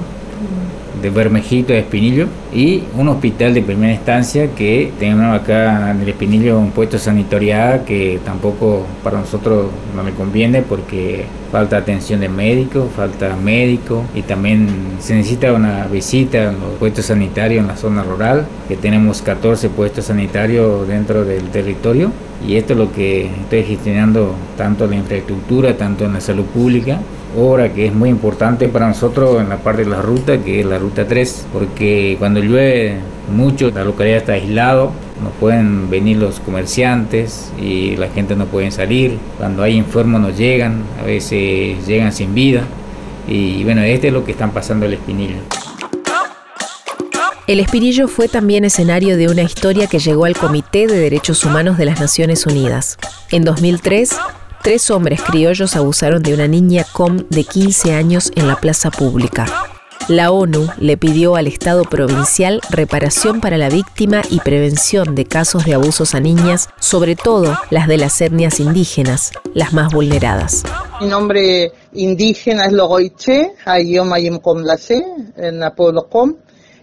de 1.02 1.10
Bermejito 1.10 1.74
de 1.74 1.80
Espinillo 1.80 2.28
y 2.54 2.84
un 2.98 3.08
hospital 3.08 3.54
de 3.54 3.62
primera 3.62 3.94
instancia 3.94 4.50
que 4.56 4.92
tenemos 5.00 5.40
acá 5.40 5.92
en 5.92 6.02
el 6.02 6.10
Espinillo 6.10 6.60
un 6.60 6.72
puesto 6.72 6.98
sanitarial 6.98 7.84
que 7.86 8.20
tampoco 8.26 8.86
para 9.04 9.20
nosotros 9.20 9.68
no 9.96 10.04
le 10.04 10.12
conviene 10.12 10.62
porque 10.62 11.26
falta 11.52 11.78
atención 11.78 12.20
de 12.20 12.30
médico, 12.30 12.90
falta 12.96 13.36
médico 13.36 14.04
y 14.14 14.22
también 14.22 14.68
se 15.00 15.16
necesita 15.16 15.54
una 15.54 15.88
visita 15.88 16.50
en 16.50 16.60
los 16.60 16.74
puestos 16.80 17.06
sanitarios 17.06 17.62
en 17.62 17.68
la 17.68 17.78
zona 17.78 18.04
rural, 18.04 18.46
que 18.68 18.76
tenemos 18.76 19.22
14 19.22 19.70
puestos 19.70 20.06
sanitarios 20.06 20.88
dentro 20.88 21.26
del 21.26 21.50
territorio 21.50 22.12
y 22.48 22.56
esto 22.56 22.74
es 22.74 22.80
lo 22.80 22.92
que 22.92 23.26
estoy 23.26 23.64
gestionando 23.64 24.34
tanto 24.58 24.86
en 24.86 24.92
la 24.92 24.96
infraestructura, 24.98 25.76
tanto 25.76 26.06
en 26.06 26.14
la 26.14 26.22
salud 26.22 26.46
pública, 26.46 27.00
obra 27.38 27.74
que 27.74 27.88
es 27.88 27.94
muy 27.94 28.10
importante 28.10 28.68
para 28.68 28.88
nosotros 28.88 29.42
en 29.42 29.50
la 29.50 29.58
parte 29.58 29.84
de 29.84 29.90
la 29.90 30.02
ruta, 30.02 30.38
que 30.40 30.62
es 30.62 30.66
la 30.66 30.78
ruta 30.80 31.08
3, 31.08 31.48
porque 31.54 32.16
cuando 32.20 32.40
llueve 32.40 32.98
mucho, 33.34 33.72
la 33.72 33.84
localidad 33.84 34.18
está 34.18 34.34
aislado, 34.34 34.92
no 35.24 35.30
pueden 35.40 35.90
venir 35.90 36.18
los 36.18 36.40
comerciantes 36.40 37.52
y 37.62 37.96
la 37.98 38.10
gente 38.10 38.36
no 38.36 38.46
puede 38.46 38.72
salir, 38.72 39.18
cuando 39.38 39.64
hay 39.64 39.78
enfermos 39.78 40.22
no 40.22 40.30
llegan, 40.30 40.84
a 41.02 41.06
veces 41.06 41.86
llegan 41.86 42.12
sin 42.12 42.34
vida, 42.34 42.64
y 43.28 43.64
bueno, 43.64 43.82
este 43.84 44.08
es 44.08 44.14
lo 44.14 44.26
que 44.26 44.32
están 44.32 44.52
pasando 44.52 44.86
el 44.86 44.94
Espinillo. 44.94 45.38
El 47.46 47.60
Espinillo 47.60 48.08
fue 48.08 48.28
también 48.28 48.64
escenario 48.64 49.18
de 49.18 49.28
una 49.28 49.42
historia 49.42 49.88
que 49.88 49.98
llegó 49.98 50.26
al 50.26 50.38
Comité 50.38 50.86
de 50.86 51.00
Derechos 51.00 51.44
Humanos 51.44 51.80
de 51.80 51.86
las 51.86 52.00
Naciones 52.00 52.46
Unidas. 52.46 53.00
En 53.32 53.44
2003, 53.44 54.16
tres 54.62 54.90
hombres 54.92 55.22
criollos 55.22 55.76
abusaron 55.76 56.24
de 56.24 56.34
una 56.34 56.48
niña 56.48 56.86
com 56.92 57.18
de 57.30 57.44
15 57.44 57.94
años 57.94 58.32
en 58.36 58.48
la 58.48 58.56
plaza 58.56 58.92
pública. 58.92 59.46
La 60.10 60.32
ONU 60.32 60.68
le 60.80 60.98
pidió 60.98 61.36
al 61.36 61.46
Estado 61.46 61.84
provincial 61.84 62.62
reparación 62.72 63.42
para 63.42 63.60
la 63.60 63.70
víctima 63.70 64.24
y 64.32 64.40
prevención 64.40 65.14
de 65.14 65.26
casos 65.26 65.66
de 65.66 65.76
abusos 65.76 66.16
a 66.16 66.20
niñas, 66.20 66.68
sobre 66.80 67.16
todo 67.16 67.56
las 67.70 67.88
de 67.88 67.98
las 67.98 68.20
etnias 68.20 68.60
indígenas, 68.60 69.32
las 69.54 69.72
más 69.72 69.94
vulneradas. 69.94 70.64
Mi 71.00 71.06
nombre 71.06 71.74
indígena 71.94 72.66
es 72.66 72.72
Logoiche, 72.72 73.54
Ayomayim 73.66 74.40
Komlase, 74.40 75.04
en 75.38 75.60
la 75.60 75.76
Com. 75.76 76.38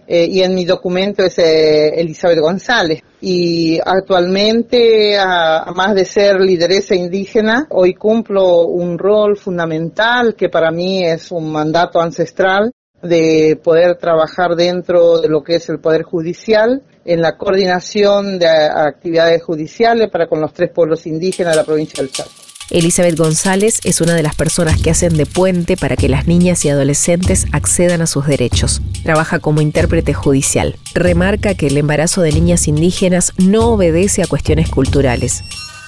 Eh, 0.07 0.25
y 0.31 0.41
en 0.41 0.55
mi 0.55 0.63
documento 0.63 1.23
es 1.23 1.37
eh, 1.37 1.89
Elizabeth 1.99 2.39
González. 2.39 3.01
Y 3.19 3.77
actualmente, 3.83 5.17
a, 5.19 5.71
más 5.75 5.93
de 5.95 6.05
ser 6.05 6.39
lideresa 6.39 6.95
indígena, 6.95 7.67
hoy 7.71 7.93
cumplo 7.93 8.67
un 8.67 8.97
rol 8.97 9.35
fundamental 9.37 10.35
que 10.35 10.47
para 10.47 10.71
mí 10.71 11.03
es 11.03 11.31
un 11.31 11.51
mandato 11.51 11.99
ancestral 11.99 12.71
de 13.01 13.59
poder 13.61 13.97
trabajar 13.97 14.55
dentro 14.55 15.19
de 15.19 15.27
lo 15.27 15.43
que 15.43 15.55
es 15.55 15.69
el 15.69 15.79
Poder 15.79 16.03
Judicial 16.03 16.81
en 17.05 17.21
la 17.21 17.37
coordinación 17.37 18.39
de 18.39 18.47
actividades 18.47 19.43
judiciales 19.43 20.09
para 20.09 20.27
con 20.27 20.41
los 20.41 20.53
tres 20.53 20.71
pueblos 20.73 21.05
indígenas 21.05 21.53
de 21.53 21.57
la 21.57 21.65
provincia 21.65 22.01
del 22.01 22.11
Chaco. 22.11 22.46
Elizabeth 22.69 23.17
González 23.17 23.79
es 23.85 24.01
una 24.01 24.13
de 24.13 24.23
las 24.23 24.35
personas 24.35 24.81
que 24.81 24.89
hacen 24.89 25.15
de 25.15 25.25
puente 25.25 25.77
para 25.77 25.95
que 25.95 26.09
las 26.09 26.27
niñas 26.27 26.65
y 26.65 26.69
adolescentes 26.69 27.45
accedan 27.53 28.01
a 28.01 28.07
sus 28.07 28.27
derechos. 28.27 28.81
Trabaja 29.03 29.39
como 29.39 29.61
intérprete 29.61 30.13
judicial. 30.13 30.75
Remarca 30.93 31.55
que 31.55 31.67
el 31.67 31.77
embarazo 31.77 32.21
de 32.21 32.33
niñas 32.33 32.67
indígenas 32.67 33.31
no 33.37 33.69
obedece 33.69 34.21
a 34.21 34.27
cuestiones 34.27 34.69
culturales, 34.69 35.43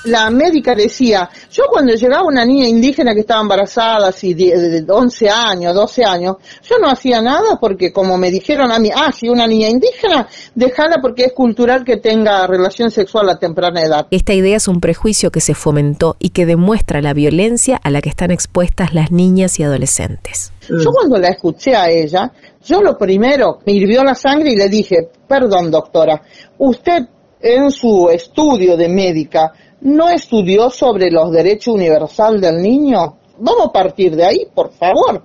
la 0.05 0.29
médica 0.29 0.75
decía, 0.75 1.29
yo 1.51 1.63
cuando 1.69 1.93
llegaba 1.93 2.23
una 2.25 2.45
niña 2.45 2.67
indígena 2.67 3.13
que 3.13 3.21
estaba 3.21 3.41
embarazada, 3.41 4.07
así 4.09 4.33
de, 4.33 4.85
11 4.87 5.29
años, 5.29 5.73
12 5.73 6.03
años, 6.05 6.37
yo 6.63 6.77
no 6.79 6.89
hacía 6.89 7.21
nada 7.21 7.57
porque 7.59 7.91
como 7.91 8.17
me 8.17 8.31
dijeron 8.31 8.71
a 8.71 8.79
mí, 8.79 8.89
ah, 8.95 9.11
si 9.11 9.27
una 9.29 9.47
niña 9.47 9.67
indígena, 9.67 10.27
déjala 10.55 10.97
porque 11.01 11.25
es 11.25 11.33
cultural 11.33 11.83
que 11.83 11.97
tenga 11.97 12.47
relación 12.47 12.91
sexual 12.91 13.29
a 13.29 13.37
temprana 13.37 13.81
edad. 13.81 14.07
Esta 14.11 14.33
idea 14.33 14.57
es 14.57 14.67
un 14.67 14.79
prejuicio 14.79 15.31
que 15.31 15.41
se 15.41 15.53
fomentó 15.53 16.15
y 16.19 16.29
que 16.29 16.45
demuestra 16.45 17.01
la 17.01 17.13
violencia 17.13 17.79
a 17.83 17.89
la 17.89 18.01
que 18.01 18.09
están 18.09 18.31
expuestas 18.31 18.93
las 18.93 19.11
niñas 19.11 19.59
y 19.59 19.63
adolescentes. 19.63 20.53
Yo 20.69 20.91
cuando 20.91 21.17
la 21.17 21.29
escuché 21.29 21.75
a 21.75 21.89
ella, 21.89 22.31
yo 22.63 22.81
lo 22.81 22.97
primero 22.97 23.59
me 23.65 23.73
hirvió 23.73 24.03
la 24.03 24.15
sangre 24.15 24.51
y 24.51 24.55
le 24.55 24.69
dije, 24.69 25.09
perdón 25.27 25.71
doctora, 25.71 26.21
usted 26.59 27.07
en 27.41 27.71
su 27.71 28.09
estudio 28.09 28.75
de 28.75 28.89
médica 28.89 29.53
no 29.81 30.09
estudió 30.09 30.69
sobre 30.69 31.11
los 31.11 31.31
derechos 31.31 31.75
universal 31.75 32.39
del 32.39 32.61
niño? 32.61 33.17
Vamos 33.37 33.67
a 33.67 33.71
partir 33.71 34.15
de 34.15 34.25
ahí, 34.25 34.47
por 34.53 34.71
favor. 34.71 35.23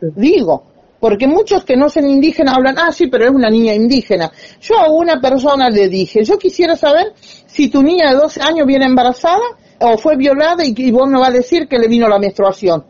Digo, 0.00 0.64
porque 1.00 1.26
muchos 1.26 1.64
que 1.64 1.76
no 1.76 1.88
son 1.88 2.08
indígenas 2.08 2.56
hablan, 2.56 2.76
ah, 2.78 2.92
sí, 2.92 3.08
pero 3.08 3.24
es 3.24 3.30
una 3.30 3.50
niña 3.50 3.74
indígena. 3.74 4.30
Yo 4.60 4.78
a 4.78 4.90
una 4.90 5.20
persona 5.20 5.68
le 5.68 5.88
dije, 5.88 6.24
yo 6.24 6.38
quisiera 6.38 6.76
saber 6.76 7.12
si 7.16 7.68
tu 7.68 7.82
niña 7.82 8.10
de 8.10 8.16
12 8.16 8.40
años 8.40 8.66
viene 8.66 8.86
embarazada 8.86 9.42
o 9.80 9.98
fue 9.98 10.16
violada 10.16 10.64
y, 10.64 10.74
y 10.76 10.90
vos 10.92 11.08
me 11.08 11.18
vas 11.18 11.30
a 11.30 11.32
decir 11.32 11.66
que 11.66 11.78
le 11.78 11.88
vino 11.88 12.08
la 12.08 12.18
menstruación. 12.18 12.84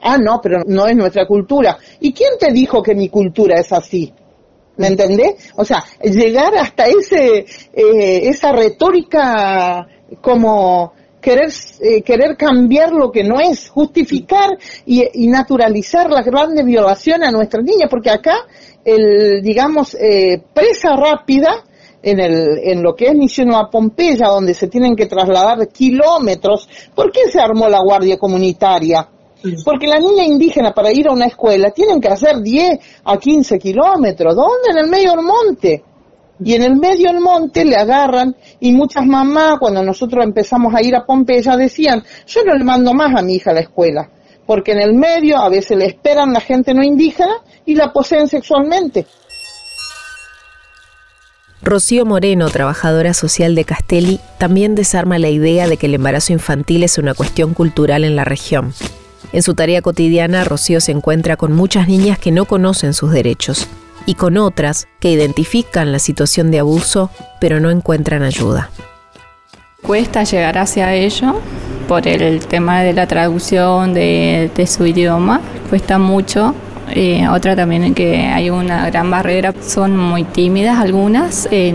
Ah, 0.00 0.18
no, 0.18 0.40
pero 0.40 0.62
no 0.66 0.86
es 0.86 0.94
nuestra 0.94 1.26
cultura. 1.26 1.76
¿Y 2.00 2.12
quién 2.12 2.38
te 2.38 2.52
dijo 2.52 2.82
que 2.82 2.94
mi 2.94 3.08
cultura 3.08 3.58
es 3.58 3.72
así? 3.72 4.12
¿Me 4.76 4.88
entendés? 4.88 5.52
O 5.56 5.64
sea, 5.64 5.82
llegar 6.02 6.54
hasta 6.54 6.84
ese, 6.84 7.46
eh, 7.72 8.28
esa 8.28 8.52
retórica 8.52 9.88
como 10.20 10.92
querer, 11.20 11.50
eh, 11.80 12.02
querer 12.02 12.36
cambiar 12.36 12.92
lo 12.92 13.10
que 13.10 13.24
no 13.24 13.40
es, 13.40 13.68
justificar 13.68 14.56
y, 14.84 15.26
naturalizar 15.28 16.10
la 16.10 16.22
grande 16.22 16.62
violación 16.62 17.24
a 17.24 17.30
nuestras 17.30 17.64
niñas, 17.64 17.88
porque 17.90 18.10
acá, 18.10 18.36
el, 18.84 19.42
digamos, 19.42 19.96
eh, 20.00 20.40
presa 20.54 20.94
rápida, 20.96 21.64
en, 22.02 22.20
el, 22.20 22.58
en 22.62 22.82
lo 22.82 22.94
que 22.94 23.06
es 23.06 23.14
Misión 23.16 23.52
a 23.52 23.68
Pompeya, 23.68 24.28
donde 24.28 24.54
se 24.54 24.68
tienen 24.68 24.94
que 24.94 25.06
trasladar 25.06 25.66
kilómetros, 25.68 26.68
¿por 26.94 27.10
qué 27.10 27.28
se 27.28 27.40
armó 27.40 27.68
la 27.68 27.80
Guardia 27.80 28.16
Comunitaria? 28.16 29.08
Porque 29.64 29.86
la 29.86 29.98
niña 29.98 30.24
indígena 30.24 30.72
para 30.72 30.92
ir 30.92 31.08
a 31.08 31.12
una 31.12 31.26
escuela 31.26 31.70
tienen 31.70 32.00
que 32.00 32.08
hacer 32.08 32.40
10 32.40 32.78
a 33.04 33.16
15 33.16 33.58
kilómetros. 33.58 34.34
¿Dónde? 34.34 34.70
En 34.70 34.78
el 34.78 34.88
medio 34.88 35.10
del 35.12 35.24
monte. 35.24 35.82
Y 36.44 36.54
en 36.54 36.62
el 36.62 36.76
medio 36.76 37.10
del 37.10 37.20
monte 37.20 37.64
le 37.64 37.76
agarran 37.76 38.36
y 38.60 38.72
muchas 38.72 39.06
mamás 39.06 39.58
cuando 39.58 39.82
nosotros 39.82 40.24
empezamos 40.24 40.74
a 40.74 40.82
ir 40.82 40.94
a 40.94 41.06
Pompeya 41.06 41.56
decían, 41.56 42.02
yo 42.26 42.44
no 42.44 42.54
le 42.54 42.64
mando 42.64 42.92
más 42.92 43.14
a 43.16 43.22
mi 43.22 43.36
hija 43.36 43.52
a 43.52 43.54
la 43.54 43.60
escuela, 43.60 44.10
porque 44.46 44.72
en 44.72 44.80
el 44.80 44.94
medio 44.94 45.38
a 45.38 45.48
veces 45.48 45.78
le 45.78 45.86
esperan 45.86 46.32
la 46.32 46.40
gente 46.40 46.74
no 46.74 46.82
indígena 46.82 47.36
y 47.64 47.74
la 47.74 47.92
poseen 47.92 48.28
sexualmente. 48.28 49.06
Rocío 51.62 52.04
Moreno, 52.04 52.48
trabajadora 52.50 53.14
social 53.14 53.54
de 53.54 53.64
Castelli, 53.64 54.20
también 54.38 54.74
desarma 54.74 55.18
la 55.18 55.30
idea 55.30 55.66
de 55.66 55.78
que 55.78 55.86
el 55.86 55.94
embarazo 55.94 56.32
infantil 56.32 56.84
es 56.84 56.98
una 56.98 57.14
cuestión 57.14 57.54
cultural 57.54 58.04
en 58.04 58.14
la 58.14 58.24
región. 58.24 58.72
En 59.32 59.42
su 59.42 59.54
tarea 59.54 59.82
cotidiana, 59.82 60.44
Rocío 60.44 60.80
se 60.80 60.92
encuentra 60.92 61.36
con 61.36 61.52
muchas 61.52 61.88
niñas 61.88 62.18
que 62.18 62.30
no 62.30 62.44
conocen 62.44 62.92
sus 62.92 63.10
derechos 63.10 63.66
y 64.06 64.14
con 64.14 64.38
otras 64.38 64.88
que 65.00 65.10
identifican 65.10 65.92
la 65.92 65.98
situación 65.98 66.50
de 66.50 66.60
abuso 66.60 67.10
pero 67.40 67.60
no 67.60 67.70
encuentran 67.70 68.22
ayuda. 68.22 68.70
Cuesta 69.82 70.24
llegar 70.24 70.58
hacia 70.58 70.94
ello 70.94 71.40
por 71.86 72.08
el 72.08 72.44
tema 72.46 72.82
de 72.82 72.92
la 72.92 73.06
traducción 73.06 73.94
de, 73.94 74.50
su 74.66 74.86
idioma, 74.86 75.40
cuesta 75.68 75.98
mucho. 75.98 76.54
Eh, 76.92 77.26
otra 77.28 77.56
también 77.56 77.94
que 77.94 78.26
hay 78.26 78.48
una 78.48 78.86
gran 78.90 79.10
barrera, 79.10 79.52
son 79.60 79.96
muy 79.96 80.24
tímidas 80.24 80.78
algunas, 80.78 81.48
eh, 81.50 81.74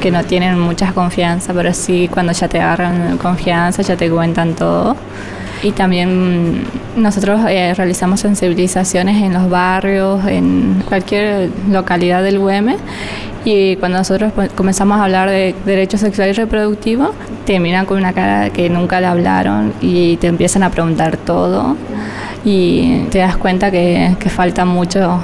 que 0.00 0.10
no 0.10 0.22
tienen 0.24 0.58
mucha 0.58 0.92
confianza, 0.92 1.54
pero 1.54 1.72
sí 1.72 2.08
cuando 2.12 2.32
ya 2.32 2.46
te 2.46 2.60
agarran 2.60 3.16
confianza 3.18 3.82
ya 3.82 3.96
te 3.96 4.10
cuentan 4.10 4.54
todo. 4.54 4.96
Y 5.62 5.72
también 5.72 6.64
nosotros 6.96 7.40
eh, 7.48 7.74
realizamos 7.74 8.20
sensibilizaciones 8.20 9.22
en 9.22 9.34
los 9.34 9.50
barrios, 9.50 10.24
en 10.26 10.82
cualquier 10.88 11.50
localidad 11.70 12.22
del 12.22 12.38
UEM. 12.38 12.76
Y 13.44 13.76
cuando 13.76 13.98
nosotros 13.98 14.32
pues, 14.34 14.50
comenzamos 14.52 14.98
a 14.98 15.04
hablar 15.04 15.28
de 15.28 15.54
derechos 15.64 16.00
sexuales 16.00 16.36
y 16.36 16.40
reproductivos, 16.40 17.10
te 17.44 17.58
miran 17.58 17.86
con 17.86 17.98
una 17.98 18.12
cara 18.12 18.50
que 18.50 18.70
nunca 18.70 19.00
le 19.00 19.06
hablaron 19.06 19.72
y 19.80 20.16
te 20.16 20.28
empiezan 20.28 20.62
a 20.62 20.70
preguntar 20.70 21.16
todo. 21.16 21.76
Y 22.44 23.04
te 23.10 23.18
das 23.18 23.36
cuenta 23.36 23.70
que, 23.70 24.16
que 24.18 24.30
falta 24.30 24.64
mucho, 24.64 25.22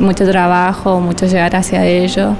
mucho 0.00 0.28
trabajo, 0.28 1.00
mucho 1.00 1.26
llegar 1.26 1.54
hacia 1.54 1.84
ellos 1.84 2.34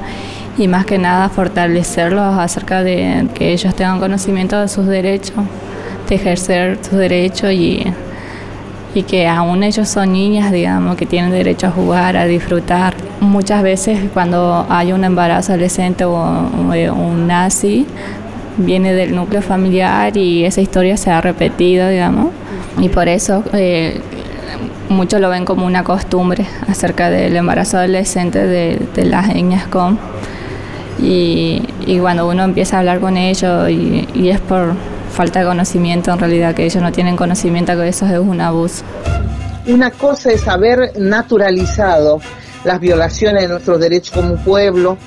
y 0.58 0.68
más 0.68 0.86
que 0.86 0.98
nada 0.98 1.28
fortalecerlos 1.28 2.38
acerca 2.38 2.82
de 2.82 3.28
que 3.34 3.52
ellos 3.52 3.74
tengan 3.74 4.00
conocimiento 4.00 4.60
de 4.60 4.68
sus 4.68 4.86
derechos, 4.86 5.44
de 6.08 6.14
ejercer 6.16 6.78
sus 6.82 6.98
derechos 6.98 7.52
y, 7.52 7.86
y 8.94 9.02
que 9.02 9.26
aún 9.26 9.62
ellos 9.62 9.88
son 9.88 10.12
niñas, 10.12 10.52
digamos, 10.52 10.96
que 10.96 11.06
tienen 11.06 11.30
derecho 11.30 11.68
a 11.68 11.70
jugar, 11.70 12.16
a 12.16 12.26
disfrutar. 12.26 12.94
Muchas 13.20 13.62
veces 13.62 13.98
cuando 14.12 14.66
hay 14.68 14.92
un 14.92 15.04
embarazo 15.04 15.52
adolescente 15.52 16.04
o, 16.04 16.14
un 16.14 17.26
nazi, 17.26 17.86
viene 18.58 18.92
del 18.94 19.14
núcleo 19.14 19.42
familiar 19.42 20.16
y 20.16 20.44
esa 20.44 20.60
historia 20.60 20.96
se 20.96 21.10
ha 21.10 21.20
repetido, 21.20 21.88
digamos, 21.88 22.30
y 22.80 22.88
por 22.88 23.08
eso 23.08 23.44
eh, 23.52 24.00
muchos 24.88 25.20
lo 25.20 25.28
ven 25.28 25.44
como 25.44 25.66
una 25.66 25.84
costumbre 25.84 26.46
acerca 26.68 27.10
del 27.10 27.36
embarazo 27.36 27.78
adolescente 27.78 28.38
de, 28.46 28.80
de 28.94 29.04
las 29.04 29.28
niñas 29.34 29.66
con 29.66 29.98
y, 30.98 31.98
cuando 32.00 32.28
uno 32.28 32.44
empieza 32.44 32.76
a 32.76 32.80
hablar 32.80 33.00
con 33.00 33.16
ellos 33.16 33.68
y, 33.70 34.28
es 34.28 34.40
por 34.40 34.74
falta 35.16 35.40
de 35.40 35.46
conocimiento, 35.46 36.12
en 36.12 36.18
realidad 36.18 36.54
que 36.54 36.66
ellos 36.66 36.82
no 36.82 36.92
tienen 36.92 37.16
conocimiento 37.16 37.74
que 37.74 37.88
eso 37.88 38.04
es 38.06 38.18
un 38.18 38.38
abuso. 38.40 38.84
Una 39.66 39.90
cosa 39.90 40.30
es 40.30 40.46
haber 40.46 40.92
naturalizado 40.98 42.20
las 42.64 42.78
violaciones 42.78 43.42
de 43.42 43.48
nuestros 43.48 43.80
derechos 43.80 44.14
como 44.14 44.36
pueblo, 44.36 44.98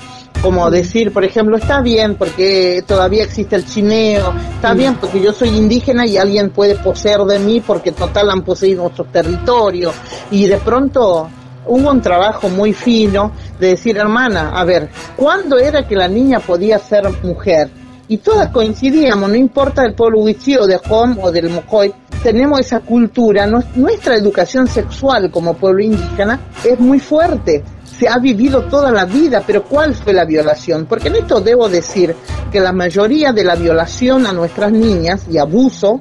como 0.42 0.68
decir, 0.68 1.12
por 1.12 1.24
ejemplo, 1.24 1.56
está 1.56 1.80
bien 1.80 2.16
porque 2.16 2.82
todavía 2.86 3.22
existe 3.22 3.54
el 3.54 3.64
chineo, 3.64 4.34
está 4.54 4.74
bien 4.74 4.96
porque 4.96 5.20
yo 5.20 5.32
soy 5.32 5.50
indígena 5.50 6.04
y 6.06 6.16
alguien 6.16 6.50
puede 6.50 6.74
poseer 6.74 7.20
de 7.20 7.38
mí 7.38 7.62
porque 7.64 7.92
total 7.92 8.30
han 8.30 8.42
poseído 8.42 8.82
nuestros 8.82 9.12
territorios 9.12 9.94
y 10.30 10.46
de 10.46 10.56
pronto 10.56 11.28
hubo 11.66 11.90
un 11.90 12.00
trabajo 12.00 12.48
muy 12.48 12.72
fino 12.72 13.30
de 13.60 13.68
decir, 13.68 13.96
hermana, 13.96 14.50
a 14.54 14.64
ver, 14.64 14.88
¿cuándo 15.14 15.56
era 15.56 15.86
que 15.86 15.94
la 15.94 16.08
niña 16.08 16.40
podía 16.40 16.80
ser 16.80 17.04
mujer? 17.22 17.79
Y 18.10 18.16
todas 18.16 18.48
coincidíamos, 18.48 19.30
no 19.30 19.36
importa 19.36 19.84
el 19.84 19.94
pueblo 19.94 20.18
huichí 20.18 20.56
o 20.56 20.66
de 20.66 20.80
Hom 20.88 21.16
o 21.22 21.30
del 21.30 21.48
Mocoy, 21.48 21.94
tenemos 22.24 22.58
esa 22.58 22.80
cultura, 22.80 23.46
nuestra 23.46 24.16
educación 24.16 24.66
sexual 24.66 25.30
como 25.30 25.54
pueblo 25.54 25.80
indígena 25.80 26.40
es 26.64 26.80
muy 26.80 26.98
fuerte, 26.98 27.62
se 27.84 28.08
ha 28.08 28.18
vivido 28.18 28.62
toda 28.62 28.90
la 28.90 29.04
vida, 29.04 29.44
pero 29.46 29.62
¿cuál 29.62 29.94
fue 29.94 30.12
la 30.12 30.24
violación? 30.24 30.86
Porque 30.86 31.06
en 31.06 31.14
esto 31.14 31.40
debo 31.40 31.68
decir 31.68 32.16
que 32.50 32.58
la 32.58 32.72
mayoría 32.72 33.32
de 33.32 33.44
la 33.44 33.54
violación 33.54 34.26
a 34.26 34.32
nuestras 34.32 34.72
niñas 34.72 35.26
y 35.30 35.38
abuso 35.38 36.00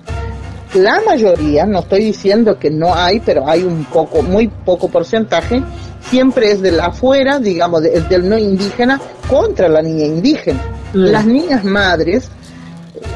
la 0.74 1.02
mayoría, 1.06 1.68
no 1.68 1.82
estoy 1.82 2.06
diciendo 2.06 2.58
que 2.58 2.72
no 2.72 2.92
hay, 2.92 3.20
pero 3.20 3.48
hay 3.48 3.62
un 3.62 3.86
poco, 3.86 4.24
muy 4.24 4.48
poco 4.48 4.88
porcentaje, 4.88 5.62
siempre 6.10 6.54
es 6.54 6.62
del 6.64 6.80
afuera, 6.80 7.38
digamos, 7.38 7.84
del 7.84 8.28
no 8.28 8.36
indígena 8.36 9.00
contra 9.30 9.70
la 9.70 9.84
niña 9.84 10.06
indígena. 10.06 10.79
Mm. 10.94 10.98
Las 10.98 11.26
niñas 11.26 11.64
madres, 11.64 12.30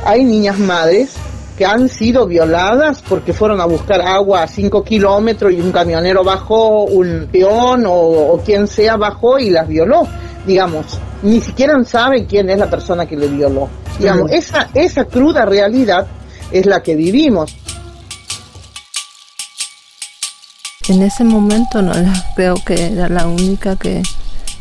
hay 0.06 0.24
niñas 0.24 0.60
madres 0.60 1.16
que 1.58 1.66
han 1.66 1.88
sido 1.90 2.26
violadas 2.26 3.04
porque 3.08 3.34
fueron 3.34 3.62
a 3.62 3.66
buscar 3.66 4.02
agua 4.02 4.44
a 4.44 4.48
5 4.48 4.84
kilómetros 4.84 5.54
y 5.54 5.62
un 5.62 5.72
camionero 5.72 6.24
bajó, 6.24 6.84
un 6.84 7.28
peón 7.32 7.84
o, 7.88 8.42
quien 8.44 8.68
sea 8.68 8.98
bajó 8.98 9.40
y 9.40 9.50
las 9.50 9.68
violó. 9.68 10.08
Digamos, 10.46 11.00
ni 11.22 11.40
siquiera 11.42 11.82
saben 11.86 12.26
quién 12.26 12.50
es 12.50 12.58
la 12.58 12.70
persona 12.70 13.06
que 13.06 13.16
le 13.16 13.28
violó. 13.28 13.70
Digamos, 14.00 14.32
mm. 14.32 14.34
esa, 14.34 14.70
esa 14.74 15.06
cruda 15.06 15.46
realidad 15.46 16.08
es 16.52 16.66
la 16.66 16.82
que 16.82 16.96
vivimos. 16.96 17.56
En 20.90 21.02
ese 21.02 21.24
momento 21.24 21.82
no 21.82 21.94
creo 22.36 22.56
que 22.66 22.88
era 22.88 23.08
la 23.08 23.26
única 23.26 23.78
que 23.78 24.02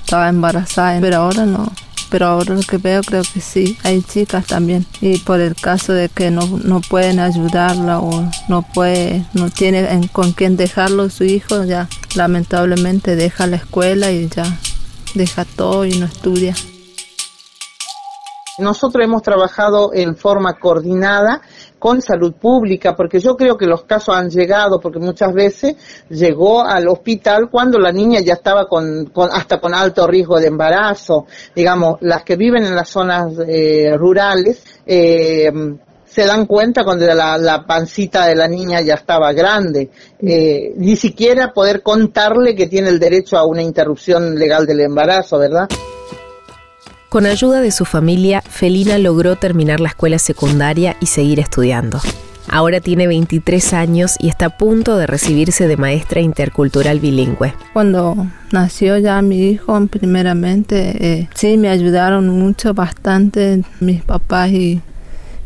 estaba 0.05 0.29
embarazada, 0.29 1.01
pero 1.01 1.17
ahora 1.17 1.47
no. 1.47 1.73
Pero 2.13 2.27
ahora 2.27 2.55
lo 2.55 2.61
que 2.61 2.77
veo 2.77 3.01
creo 3.03 3.23
que 3.23 3.41
sí, 3.41 3.79
hay 3.83 4.03
chicas 4.03 4.47
también. 4.47 4.85
Y 5.01 5.17
por 5.21 5.41
el 5.41 5.55
caso 5.55 5.95
de 5.95 6.11
que 6.11 6.31
no, 6.31 6.47
no 6.63 6.83
pueden 6.83 7.19
ayudarla 7.19 8.01
o 8.01 8.31
no 8.49 8.61
puede, 8.75 9.25
no 9.33 9.49
tiene 9.49 9.89
con 10.13 10.33
quién 10.33 10.59
dejarlo 10.59 11.09
su 11.09 11.25
hijo, 11.25 11.65
ya 11.65 11.89
lamentablemente 12.15 13.17
deja 13.17 13.47
la 13.47 13.57
escuela 13.57 14.13
y 14.13 14.29
ya 14.29 14.45
deja 15.15 15.47
todo 15.47 15.87
y 15.87 15.99
no 15.99 16.05
estudia. 16.05 16.55
Nosotros 18.59 19.03
hemos 19.03 19.23
trabajado 19.23 19.95
en 19.95 20.15
forma 20.15 20.59
coordinada 20.59 21.41
con 21.83 22.01
salud 22.01 22.35
pública, 22.35 22.95
porque 22.95 23.19
yo 23.19 23.35
creo 23.35 23.59
que 23.59 23.67
los 23.67 23.83
casos 23.83 24.15
han 24.15 24.31
llegado, 24.31 24.79
porque 24.79 25.01
muchas 25.01 25.35
veces 25.35 25.75
llegó 26.09 26.65
al 26.65 26.87
hospital 26.87 27.49
cuando 27.51 27.77
la 27.81 27.91
niña 27.91 28.21
ya 28.21 28.35
estaba 28.35 28.69
con, 28.69 29.11
hasta 29.33 29.59
con 29.61 29.75
alto 29.75 30.07
riesgo 30.07 30.39
de 30.39 30.47
embarazo. 30.47 31.27
Digamos, 31.57 31.97
las 32.03 32.23
que 32.23 32.37
viven 32.37 32.63
en 32.63 32.77
las 32.77 32.89
zonas 32.89 33.33
eh, 33.49 33.97
rurales, 33.97 34.63
eh, 34.87 35.51
se 36.05 36.25
dan 36.25 36.47
cuenta 36.47 36.85
cuando 36.85 37.05
la, 37.05 37.65
pancita 37.67 38.27
de 38.27 38.37
la 38.37 38.47
niña 38.47 38.81
ya 38.81 38.95
estaba 38.95 39.33
grande. 39.33 39.91
Eh, 40.21 40.75
ni 40.77 40.95
siquiera 40.95 41.53
poder 41.53 41.83
contarle 41.83 42.55
que 42.55 42.69
tiene 42.69 42.91
el 42.91 43.01
derecho 43.01 43.37
a 43.37 43.45
una 43.45 43.61
interrupción 43.61 44.37
legal 44.37 44.67
del 44.67 44.83
embarazo, 44.83 45.37
¿verdad? 45.37 45.69
Con 47.13 47.27
ayuda 47.27 47.61
de 47.61 47.73
su 47.73 47.85
familia, 47.85 48.41
Felina 48.41 48.97
logró 48.97 49.37
terminar 49.37 49.81
la 49.81 49.91
escuela 49.91 50.19
secundaria 50.19 50.97
y 50.99 51.05
seguir 51.05 51.41
estudiando. 51.41 52.01
Ahora 52.49 52.81
tiene 52.81 53.07
23 53.07 53.75
años 53.75 54.17
y 54.19 54.31
está 54.31 54.47
a 54.47 54.57
punto 54.57 54.97
de 54.97 55.07
recibirse 55.07 55.69
de 55.69 55.77
maestra 55.77 56.23
intercultural 56.23 57.01
bilingüe. 57.01 57.53
Cuando 57.75 58.29
nació 58.51 58.97
ya 58.97 59.21
mi 59.21 59.51
hijo, 59.51 59.79
primeramente, 59.89 60.97
eh, 61.07 61.29
sí 61.35 61.59
me 61.59 61.69
ayudaron 61.69 62.31
mucho, 62.31 62.73
bastante 62.73 63.63
mis 63.79 64.03
papás 64.03 64.49
y, 64.49 64.81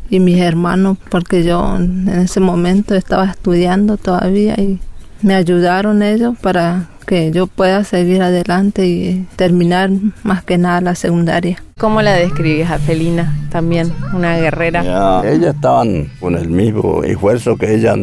y 0.09 0.21
mis 0.21 0.39
hermanos, 0.39 0.99
porque 1.11 1.43
yo 1.43 1.79
en 1.79 2.09
ese 2.09 2.39
momento 2.39 2.95
estaba 2.95 3.25
estudiando 3.25 3.97
todavía 3.97 4.55
y 4.55 4.79
me 5.21 5.35
ayudaron 5.35 6.05
ellos 6.05 6.39
para 6.41 6.91
que 7.07 7.31
yo 7.31 7.47
pueda 7.47 7.85
seguir 7.85 8.21
adelante 8.21 8.87
y 8.87 9.27
terminar 9.37 9.90
más 10.25 10.42
que 10.45 10.59
nada 10.59 10.81
la 10.81 10.95
secundaria. 10.95 11.62
¿Cómo 11.79 12.03
la 12.03 12.14
describes 12.14 12.71
a 12.71 12.79
Felina 12.79 13.35
también, 13.51 13.92
una 14.12 14.37
guerrera? 14.37 15.23
ellas 15.25 15.55
estaban 15.55 16.11
con 16.21 16.37
el 16.37 16.49
mismo 16.49 17.05
esfuerzo 17.05 17.57
que 17.57 17.75
ella 17.75 17.95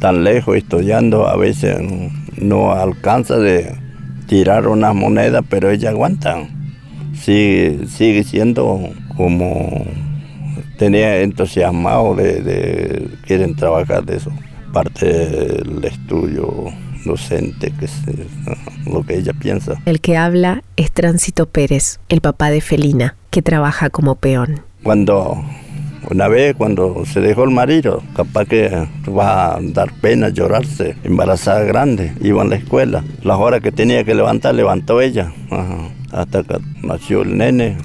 tan 0.00 0.24
lejos 0.24 0.56
estudiando, 0.56 1.28
a 1.28 1.36
veces 1.36 1.78
no 2.38 2.72
alcanza 2.72 3.38
de 3.38 3.74
tirar 4.26 4.66
unas 4.66 4.94
monedas, 4.94 5.44
pero 5.48 5.70
ella 5.70 5.90
aguantan. 5.90 6.48
Sigue, 7.14 7.86
sigue 7.88 8.24
siendo 8.24 8.90
como 9.16 9.86
tenía 10.78 11.22
entusiasmado 11.22 12.14
de, 12.14 12.42
de 12.42 13.08
quieren 13.26 13.56
trabajar 13.56 14.04
de 14.04 14.16
eso, 14.16 14.30
parte 14.72 15.06
del 15.06 15.82
estudio 15.84 16.66
docente, 17.06 17.72
que 17.78 17.86
es 17.86 17.92
lo 18.86 19.02
que 19.02 19.16
ella 19.16 19.32
piensa. 19.32 19.80
El 19.86 20.00
que 20.00 20.16
habla 20.16 20.62
es 20.76 20.90
Tránsito 20.92 21.46
Pérez, 21.46 22.00
el 22.08 22.20
papá 22.20 22.50
de 22.50 22.60
Felina, 22.60 23.16
que 23.30 23.42
trabaja 23.42 23.90
como 23.90 24.16
peón. 24.16 24.60
Cuando 24.82 25.42
una 26.10 26.28
vez 26.28 26.54
cuando 26.54 27.04
se 27.04 27.20
dejó 27.20 27.44
el 27.44 27.50
marido, 27.50 28.02
capaz 28.14 28.44
que 28.46 28.86
va 29.08 29.56
a 29.56 29.58
dar 29.60 29.92
pena 30.00 30.28
llorarse, 30.28 30.96
embarazada 31.02 31.64
grande, 31.64 32.12
iba 32.20 32.42
a 32.42 32.44
la 32.44 32.56
escuela. 32.56 33.02
Las 33.22 33.38
horas 33.38 33.60
que 33.60 33.72
tenía 33.72 34.04
que 34.04 34.14
levantar, 34.14 34.54
levantó 34.54 35.00
ella, 35.00 35.32
hasta 36.12 36.44
que 36.44 36.58
nació 36.82 37.22
el 37.22 37.36
nene 37.36 37.78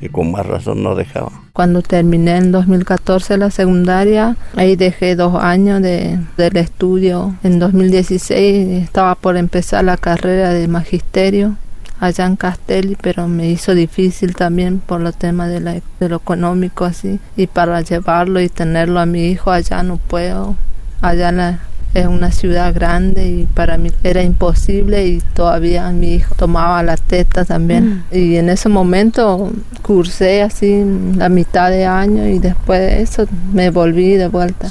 y 0.00 0.08
con 0.08 0.30
más 0.30 0.46
razón 0.46 0.82
no 0.82 0.94
dejaba. 0.94 1.45
Cuando 1.56 1.80
terminé 1.80 2.36
en 2.36 2.52
2014 2.52 3.38
la 3.38 3.50
secundaria, 3.50 4.36
ahí 4.56 4.76
dejé 4.76 5.16
dos 5.16 5.42
años 5.42 5.80
de, 5.80 6.18
del 6.36 6.54
estudio. 6.58 7.34
En 7.42 7.58
2016 7.58 8.82
estaba 8.82 9.14
por 9.14 9.38
empezar 9.38 9.82
la 9.82 9.96
carrera 9.96 10.50
de 10.50 10.68
magisterio 10.68 11.56
allá 11.98 12.26
en 12.26 12.36
Castelli, 12.36 12.94
pero 13.00 13.26
me 13.26 13.48
hizo 13.48 13.74
difícil 13.74 14.36
también 14.36 14.80
por 14.80 15.00
los 15.00 15.16
temas 15.16 15.48
de, 15.48 15.60
la, 15.60 15.80
de 15.98 16.08
lo 16.10 16.16
económico 16.16 16.84
así. 16.84 17.20
Y 17.38 17.46
para 17.46 17.80
llevarlo 17.80 18.38
y 18.42 18.50
tenerlo 18.50 19.00
a 19.00 19.06
mi 19.06 19.24
hijo 19.24 19.50
allá 19.50 19.82
no 19.82 19.96
puedo. 19.96 20.56
Allá 21.00 21.32
la, 21.32 21.60
es 21.96 22.06
una 22.06 22.30
ciudad 22.30 22.74
grande 22.74 23.26
y 23.26 23.46
para 23.46 23.78
mí 23.78 23.90
era 24.04 24.22
imposible 24.22 25.06
y 25.06 25.22
todavía 25.34 25.90
mi 25.92 26.14
hijo 26.14 26.34
tomaba 26.34 26.82
la 26.82 26.96
teta 26.96 27.44
también. 27.46 28.04
Mm. 28.10 28.16
Y 28.16 28.36
en 28.36 28.50
ese 28.50 28.68
momento 28.68 29.50
cursé 29.80 30.42
así 30.42 30.84
la 31.16 31.30
mitad 31.30 31.70
de 31.70 31.86
año 31.86 32.26
y 32.26 32.38
después 32.38 32.80
de 32.80 33.00
eso 33.00 33.26
me 33.52 33.70
volví 33.70 34.16
de 34.16 34.28
vuelta. 34.28 34.68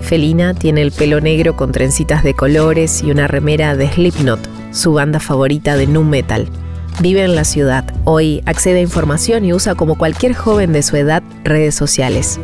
Felina 0.00 0.54
tiene 0.54 0.80
el 0.82 0.92
pelo 0.92 1.20
negro 1.20 1.54
con 1.54 1.70
trencitas 1.70 2.22
de 2.24 2.34
colores 2.34 3.02
y 3.02 3.10
una 3.10 3.26
remera 3.26 3.76
de 3.76 3.90
Slipknot, 3.90 4.40
su 4.70 4.94
banda 4.94 5.20
favorita 5.20 5.76
de 5.76 5.86
nu 5.86 6.02
metal. 6.02 6.48
Vive 7.00 7.24
en 7.24 7.34
la 7.34 7.44
ciudad. 7.44 7.84
Hoy 8.04 8.42
accede 8.46 8.78
a 8.78 8.82
información 8.82 9.44
y 9.44 9.52
usa 9.52 9.74
como 9.74 9.98
cualquier 9.98 10.34
joven 10.34 10.72
de 10.72 10.82
su 10.82 10.96
edad 10.96 11.22
redes 11.42 11.74
sociales. 11.74 12.38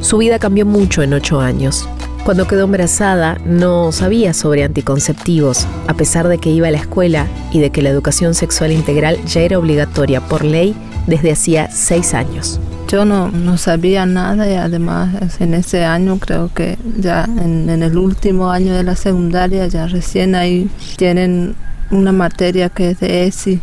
Su 0.00 0.18
vida 0.18 0.38
cambió 0.38 0.66
mucho 0.66 1.02
en 1.02 1.14
ocho 1.14 1.40
años. 1.40 1.88
Cuando 2.24 2.46
quedó 2.46 2.64
embarazada 2.64 3.36
no 3.44 3.92
sabía 3.92 4.32
sobre 4.32 4.64
anticonceptivos, 4.64 5.66
a 5.86 5.92
pesar 5.92 6.26
de 6.26 6.38
que 6.38 6.48
iba 6.48 6.68
a 6.68 6.70
la 6.70 6.78
escuela 6.78 7.26
y 7.52 7.60
de 7.60 7.68
que 7.68 7.82
la 7.82 7.90
educación 7.90 8.32
sexual 8.32 8.72
integral 8.72 9.22
ya 9.26 9.42
era 9.42 9.58
obligatoria 9.58 10.22
por 10.22 10.42
ley 10.42 10.74
desde 11.06 11.32
hacía 11.32 11.70
seis 11.70 12.14
años. 12.14 12.58
Yo 12.88 13.04
no, 13.04 13.30
no 13.30 13.58
sabía 13.58 14.06
nada 14.06 14.50
y 14.50 14.54
además 14.54 15.38
en 15.38 15.52
ese 15.52 15.84
año 15.84 16.18
creo 16.18 16.50
que 16.54 16.78
ya 16.96 17.24
en, 17.24 17.68
el 17.68 17.98
último 17.98 18.50
año 18.50 18.72
de 18.72 18.84
la 18.84 18.96
secundaria 18.96 19.66
ya 19.66 19.86
recién 19.86 20.34
ahí 20.34 20.70
tienen 20.96 21.54
una 21.90 22.12
materia 22.12 22.70
que 22.70 22.92
es 22.92 23.00
de 23.00 23.26
ESI. 23.26 23.60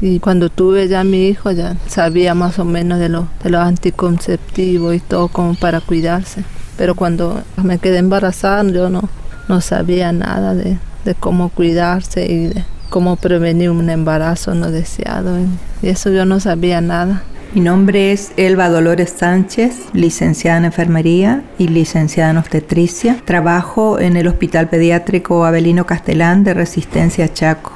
Y 0.00 0.20
cuando 0.20 0.50
tuve 0.50 0.86
ya 0.86 1.00
a 1.00 1.04
mi 1.04 1.26
hijo 1.26 1.50
ya 1.50 1.76
sabía 1.88 2.34
más 2.34 2.60
o 2.60 2.64
menos 2.64 3.00
de, 3.00 3.08
lo, 3.08 3.26
de 3.42 3.50
los 3.50 3.60
anticonceptivos 3.60 4.94
y 4.94 5.00
todo 5.00 5.26
como 5.26 5.56
para 5.56 5.80
cuidarse 5.80 6.44
pero 6.76 6.94
cuando 6.94 7.42
me 7.62 7.78
quedé 7.78 7.98
embarazada 7.98 8.62
yo 8.70 8.88
no, 8.88 9.08
no 9.48 9.60
sabía 9.60 10.12
nada 10.12 10.54
de, 10.54 10.78
de 11.04 11.14
cómo 11.14 11.48
cuidarse 11.48 12.26
y 12.26 12.46
de 12.48 12.64
cómo 12.90 13.16
prevenir 13.16 13.70
un 13.70 13.90
embarazo 13.90 14.54
no 14.54 14.70
deseado. 14.70 15.36
Y 15.82 15.88
eso 15.88 16.10
yo 16.10 16.24
no 16.24 16.40
sabía 16.40 16.80
nada. 16.80 17.22
Mi 17.54 17.60
nombre 17.60 18.10
es 18.10 18.32
Elba 18.36 18.68
Dolores 18.68 19.14
Sánchez, 19.16 19.76
licenciada 19.92 20.58
en 20.58 20.64
enfermería 20.64 21.44
y 21.56 21.68
licenciada 21.68 22.30
en 22.30 22.38
obstetricia. 22.38 23.22
Trabajo 23.24 24.00
en 24.00 24.16
el 24.16 24.26
Hospital 24.26 24.68
Pediátrico 24.68 25.44
Abelino 25.44 25.86
Castelán 25.86 26.42
de 26.42 26.54
Resistencia 26.54 27.32
Chaco. 27.32 27.72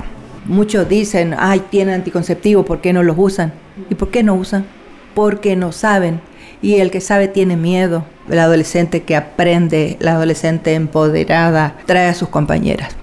Muchos 0.47 0.89
dicen, 0.89 1.35
ay, 1.39 1.63
tienen 1.71 1.95
anticonceptivo, 1.95 2.65
¿por 2.65 2.81
qué 2.81 2.93
no 2.93 3.03
los 3.03 3.17
usan? 3.19 3.53
¿Y 3.89 3.95
por 3.95 4.11
qué 4.11 4.23
no 4.23 4.35
usan? 4.35 4.65
Porque 5.15 5.55
no 5.55 5.71
saben 5.71 6.21
y 6.62 6.77
el 6.77 6.90
que 6.90 7.01
sabe 7.01 7.29
tiene 7.29 7.57
miedo. 7.57 8.05
El 8.29 8.38
adolescente 8.38 9.03
que 9.03 9.16
aprende, 9.16 9.97
la 10.01 10.12
adolescente 10.12 10.75
empoderada, 10.75 11.77
trae 11.87 12.09
a 12.09 12.14
sus 12.14 12.29
compañeras. 12.29 12.97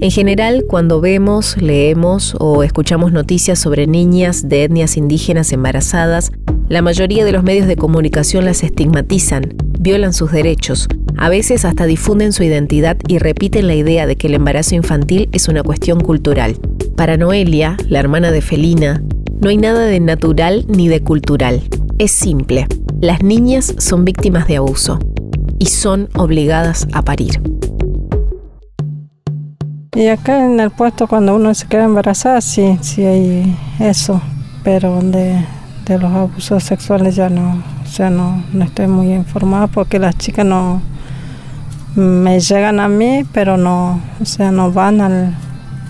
En 0.00 0.12
general, 0.12 0.64
cuando 0.68 1.00
vemos, 1.00 1.56
leemos 1.60 2.36
o 2.38 2.62
escuchamos 2.62 3.10
noticias 3.10 3.58
sobre 3.58 3.88
niñas 3.88 4.48
de 4.48 4.62
etnias 4.62 4.96
indígenas 4.96 5.52
embarazadas, 5.52 6.30
la 6.68 6.82
mayoría 6.82 7.24
de 7.24 7.32
los 7.32 7.42
medios 7.42 7.66
de 7.66 7.74
comunicación 7.74 8.44
las 8.44 8.62
estigmatizan, 8.62 9.54
violan 9.80 10.12
sus 10.12 10.30
derechos, 10.30 10.86
a 11.16 11.28
veces 11.28 11.64
hasta 11.64 11.86
difunden 11.86 12.32
su 12.32 12.44
identidad 12.44 12.96
y 13.08 13.18
repiten 13.18 13.66
la 13.66 13.74
idea 13.74 14.06
de 14.06 14.14
que 14.14 14.28
el 14.28 14.34
embarazo 14.34 14.76
infantil 14.76 15.28
es 15.32 15.48
una 15.48 15.64
cuestión 15.64 16.00
cultural. 16.00 16.56
Para 16.94 17.16
Noelia, 17.16 17.76
la 17.88 17.98
hermana 17.98 18.30
de 18.30 18.40
Felina, 18.40 19.02
no 19.40 19.48
hay 19.48 19.56
nada 19.56 19.84
de 19.84 19.98
natural 19.98 20.64
ni 20.68 20.86
de 20.86 21.02
cultural. 21.02 21.62
Es 21.98 22.12
simple. 22.12 22.68
Las 23.00 23.24
niñas 23.24 23.74
son 23.78 24.04
víctimas 24.04 24.46
de 24.46 24.58
abuso 24.58 25.00
y 25.58 25.66
son 25.66 26.08
obligadas 26.14 26.86
a 26.92 27.02
parir. 27.02 27.42
Y 29.96 30.06
acá 30.06 30.46
en 30.46 30.60
el 30.60 30.70
puesto 30.70 31.08
cuando 31.08 31.34
uno 31.34 31.52
se 31.54 31.66
queda 31.66 31.82
embarazada, 31.82 32.40
sí, 32.40 32.78
sí 32.82 33.04
hay 33.04 33.58
eso, 33.80 34.20
pero 34.62 35.00
de, 35.02 35.44
de 35.86 35.98
los 35.98 36.12
abusos 36.12 36.62
sexuales 36.62 37.16
ya 37.16 37.28
no, 37.28 37.64
o 37.82 37.86
sea, 37.86 38.10
no, 38.10 38.44
no 38.52 38.64
estoy 38.64 38.86
muy 38.86 39.12
informada 39.12 39.66
porque 39.66 39.98
las 39.98 40.16
chicas 40.16 40.46
no 40.46 40.80
me 41.96 42.38
llegan 42.38 42.78
a 42.78 42.86
mí, 42.86 43.24
pero 43.32 43.56
no, 43.56 44.00
o 44.20 44.24
sea, 44.24 44.52
no 44.52 44.70
van 44.70 45.00
al, 45.00 45.34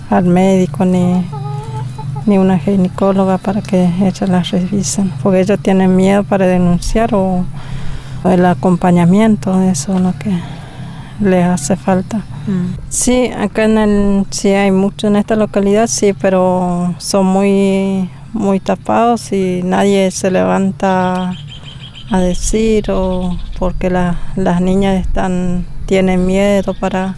al 0.09 0.25
médico 0.25 0.87
ni, 0.87 1.27
ni 2.29 2.37
una 2.38 2.59
ginecóloga 2.59 3.38
para 3.38 3.62
que 3.62 3.91
ellas 4.03 4.29
las 4.29 4.51
revisen, 4.51 5.11
porque 5.23 5.41
ellos 5.41 5.59
tienen 5.61 5.97
miedo 5.97 6.23
para 6.25 6.47
denunciar 6.47 7.14
o, 7.14 7.45
el 8.25 8.45
acompañamiento, 8.45 9.61
eso 9.62 9.95
es 9.95 10.01
lo 10.01 10.12
que 10.19 10.31
les 11.21 11.45
hace 11.47 11.77
falta. 11.77 12.19
Mm. 12.47 12.75
Sí, 12.88 13.29
acá 13.29 13.64
en 13.64 13.79
el, 13.79 14.27
sí 14.31 14.49
hay 14.49 14.71
mucho 14.71 15.07
en 15.07 15.17
esta 15.17 15.37
localidad, 15.37 15.87
sí, 15.87 16.12
pero 16.12 16.95
son 16.99 17.27
muy, 17.27 18.11
muy 18.33 18.61
tapados 18.61 19.33
y 19.33 19.62
nadie 19.64 20.11
se 20.11 20.31
levanta 20.31 21.33
a 22.11 22.19
decir 22.19 22.91
o 22.91 23.38
porque 23.59 23.88
las 23.88 24.61
niñas 24.61 25.01
están, 25.01 25.64
tienen 25.87 26.27
miedo 26.27 26.75
para 26.75 27.17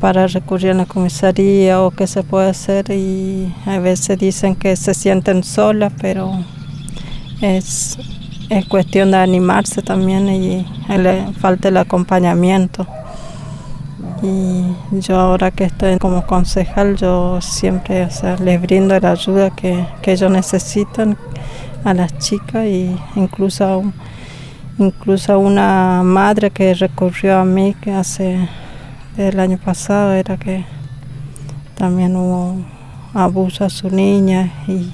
para 0.00 0.26
recurrir 0.26 0.70
a 0.70 0.74
la 0.74 0.86
comisaría 0.86 1.82
o 1.82 1.90
qué 1.90 2.06
se 2.06 2.22
puede 2.22 2.50
hacer 2.50 2.90
y 2.90 3.52
a 3.66 3.78
veces 3.78 4.18
dicen 4.18 4.56
que 4.56 4.74
se 4.76 4.94
sienten 4.94 5.44
solas, 5.44 5.92
pero 6.00 6.32
es, 7.42 7.98
es 8.48 8.66
cuestión 8.66 9.10
de 9.10 9.18
animarse 9.18 9.82
también 9.82 10.28
y 10.28 10.66
le 10.88 11.32
falta 11.34 11.68
el 11.68 11.76
acompañamiento. 11.76 12.86
Y 14.22 15.00
yo 15.00 15.18
ahora 15.18 15.50
que 15.50 15.64
estoy 15.64 15.98
como 15.98 16.26
concejal, 16.26 16.96
yo 16.96 17.40
siempre 17.40 18.08
les 18.42 18.60
brindo 18.60 18.98
la 18.98 19.12
ayuda 19.12 19.50
que, 19.50 19.86
que 20.02 20.12
ellos 20.12 20.30
necesitan 20.30 21.16
a 21.84 21.94
las 21.94 22.18
chicas 22.18 22.64
e 22.64 22.94
incluso 23.16 23.64
a, 23.64 23.82
incluso 24.82 25.38
una 25.38 26.02
madre 26.02 26.50
que 26.50 26.74
recurrió 26.74 27.38
a 27.38 27.44
mí 27.44 27.74
que 27.80 27.92
hace 27.92 28.48
el 29.16 29.40
año 29.40 29.58
pasado 29.58 30.12
era 30.12 30.36
que 30.36 30.64
también 31.76 32.16
hubo 32.16 32.56
abuso 33.14 33.64
a 33.64 33.70
su 33.70 33.90
niña 33.90 34.52
y, 34.66 34.92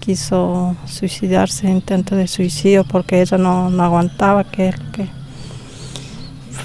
quiso 0.00 0.76
suicidarse, 0.84 1.68
intento 1.68 2.14
de 2.14 2.28
suicidio 2.28 2.84
porque 2.84 3.22
ella 3.22 3.38
no, 3.38 3.68
aguantaba 3.82 4.44
que 4.44 4.68
es 4.68 4.76
que 4.92 5.08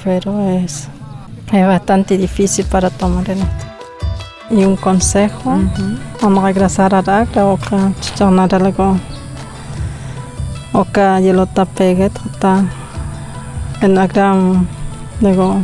pero 0.03 0.49
es, 0.49 0.89
es 1.53 1.67
bastante 1.67 2.17
difícil 2.17 2.65
para 2.65 2.89
tomar 2.89 3.29
en 3.29 3.39
esto. 3.39 3.65
Y 4.49 4.65
un 4.65 4.75
consejo, 4.75 5.57
vamos 6.21 6.43
a 6.43 6.47
regresar 6.47 6.93
a 6.95 7.01
la 7.01 7.45
o 7.45 7.57
que 7.57 7.77
chichonara 8.01 8.57
algo 8.57 8.97
o 10.73 10.85
que 10.85 11.21
yo 11.23 11.33
lo 11.33 11.45
tapegue, 11.45 12.09
en 13.81 13.95
la 13.95 14.07
gran, 14.07 14.67
luego 15.21 15.61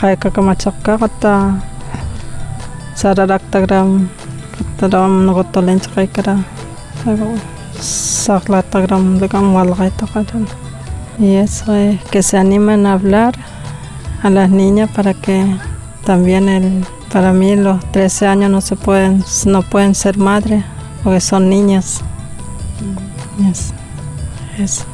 kayak 0.00 0.32
macakka 0.40 0.96
kata 0.96 1.60
sararactagram 2.96 4.08
kataram 4.56 5.28
nogotolen 5.28 5.76
chakaikara 5.76 6.40
saclatagram 7.76 9.20
legam 9.20 9.52
walgaita 9.52 10.08
kadan 10.08 10.48
y 11.20 11.36
eso 11.36 11.74
es 11.74 12.00
que 12.08 12.22
se 12.22 12.38
animen 12.38 12.86
a 12.86 12.94
hablar 12.94 13.34
a 14.22 14.30
las 14.30 14.48
niñas 14.48 14.88
para 14.88 15.12
que 15.12 15.44
también 16.06 16.48
el 16.48 16.86
para 17.12 17.34
mí 17.34 17.54
los 17.56 17.84
13 17.92 18.26
años 18.26 18.50
no 18.50 18.62
se 18.62 18.76
pueden 18.76 19.22
no 19.44 19.60
pueden 19.60 19.94
ser 19.94 20.16
madres 20.16 20.64
porque 21.04 21.20
son 21.20 21.50
niñas 21.50 22.00
yes. 23.36 23.74
eso 24.56 24.84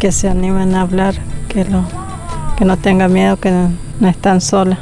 que 0.00 0.10
se 0.10 0.28
animen 0.28 0.74
a 0.74 0.80
hablar 0.80 1.14
que 1.48 1.64
lo 1.64 1.84
que 2.58 2.64
no 2.64 2.76
tengan 2.76 3.12
miedo 3.12 3.36
que 3.36 3.52
no 4.00 4.08
están 4.08 4.40
solas. 4.40 4.78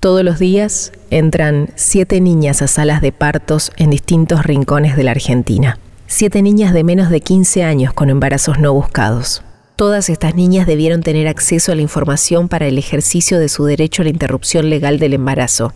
Todos 0.00 0.24
los 0.24 0.38
días 0.38 0.92
entran 1.10 1.68
siete 1.74 2.20
niñas 2.20 2.62
a 2.62 2.68
salas 2.68 3.02
de 3.02 3.12
partos 3.12 3.70
en 3.76 3.90
distintos 3.90 4.46
rincones 4.46 4.96
de 4.96 5.02
la 5.02 5.10
Argentina. 5.10 5.78
Siete 6.06 6.40
niñas 6.40 6.72
de 6.72 6.84
menos 6.84 7.10
de 7.10 7.20
15 7.20 7.64
años 7.64 7.92
con 7.92 8.08
embarazos 8.08 8.58
no 8.58 8.72
buscados. 8.72 9.42
Todas 9.76 10.08
estas 10.08 10.34
niñas 10.34 10.66
debieron 10.66 11.02
tener 11.02 11.28
acceso 11.28 11.72
a 11.72 11.74
la 11.74 11.82
información 11.82 12.48
para 12.48 12.66
el 12.66 12.78
ejercicio 12.78 13.38
de 13.38 13.48
su 13.48 13.64
derecho 13.64 14.02
a 14.02 14.04
la 14.04 14.10
interrupción 14.10 14.70
legal 14.70 14.98
del 14.98 15.14
embarazo. 15.14 15.72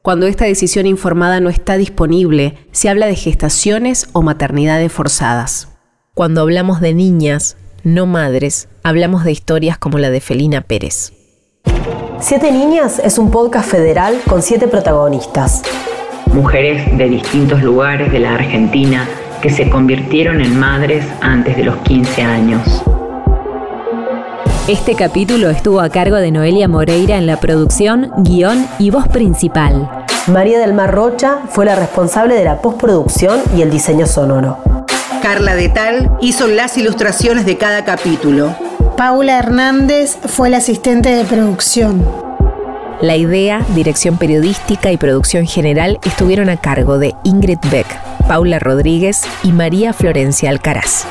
Cuando 0.00 0.26
esta 0.26 0.46
decisión 0.46 0.86
informada 0.86 1.40
no 1.40 1.50
está 1.50 1.76
disponible, 1.76 2.56
se 2.72 2.88
habla 2.88 3.06
de 3.06 3.16
gestaciones 3.16 4.08
o 4.12 4.22
maternidades 4.22 4.90
forzadas. 4.90 5.68
Cuando 6.14 6.40
hablamos 6.40 6.80
de 6.80 6.94
niñas, 6.94 7.58
no 7.84 8.06
madres, 8.06 8.68
hablamos 8.82 9.24
de 9.24 9.32
historias 9.32 9.76
como 9.76 9.98
la 9.98 10.08
de 10.08 10.20
Felina 10.20 10.62
Pérez. 10.62 11.17
Siete 12.20 12.50
Niñas 12.50 12.98
es 12.98 13.16
un 13.16 13.30
podcast 13.30 13.70
federal 13.70 14.20
con 14.28 14.42
siete 14.42 14.66
protagonistas. 14.66 15.62
Mujeres 16.32 16.98
de 16.98 17.08
distintos 17.08 17.62
lugares 17.62 18.10
de 18.10 18.18
la 18.18 18.34
Argentina 18.34 19.08
que 19.40 19.50
se 19.50 19.70
convirtieron 19.70 20.40
en 20.40 20.58
madres 20.58 21.04
antes 21.20 21.56
de 21.56 21.62
los 21.62 21.76
15 21.78 22.22
años. 22.22 22.82
Este 24.66 24.96
capítulo 24.96 25.48
estuvo 25.48 25.80
a 25.80 25.90
cargo 25.90 26.16
de 26.16 26.32
Noelia 26.32 26.66
Moreira 26.66 27.16
en 27.18 27.26
la 27.26 27.38
producción, 27.38 28.10
guion 28.18 28.66
y 28.80 28.90
voz 28.90 29.06
principal. 29.06 29.88
María 30.26 30.58
del 30.58 30.74
Mar 30.74 30.92
Rocha 30.92 31.38
fue 31.48 31.66
la 31.66 31.76
responsable 31.76 32.34
de 32.34 32.44
la 32.44 32.60
postproducción 32.60 33.40
y 33.56 33.62
el 33.62 33.70
diseño 33.70 34.06
sonoro. 34.06 34.58
Carla 35.22 35.54
de 35.54 35.68
Tal 35.68 36.10
hizo 36.20 36.48
las 36.48 36.76
ilustraciones 36.78 37.46
de 37.46 37.56
cada 37.56 37.84
capítulo. 37.84 38.54
Paula 38.98 39.38
Hernández 39.38 40.18
fue 40.26 40.50
la 40.50 40.56
asistente 40.56 41.10
de 41.10 41.24
producción. 41.24 42.04
La 43.00 43.14
idea, 43.14 43.64
dirección 43.76 44.18
periodística 44.18 44.90
y 44.90 44.96
producción 44.96 45.46
general 45.46 46.00
estuvieron 46.04 46.48
a 46.48 46.56
cargo 46.56 46.98
de 46.98 47.14
Ingrid 47.22 47.60
Beck, 47.70 47.86
Paula 48.26 48.58
Rodríguez 48.58 49.22
y 49.44 49.52
María 49.52 49.92
Florencia 49.92 50.50
Alcaraz. 50.50 51.06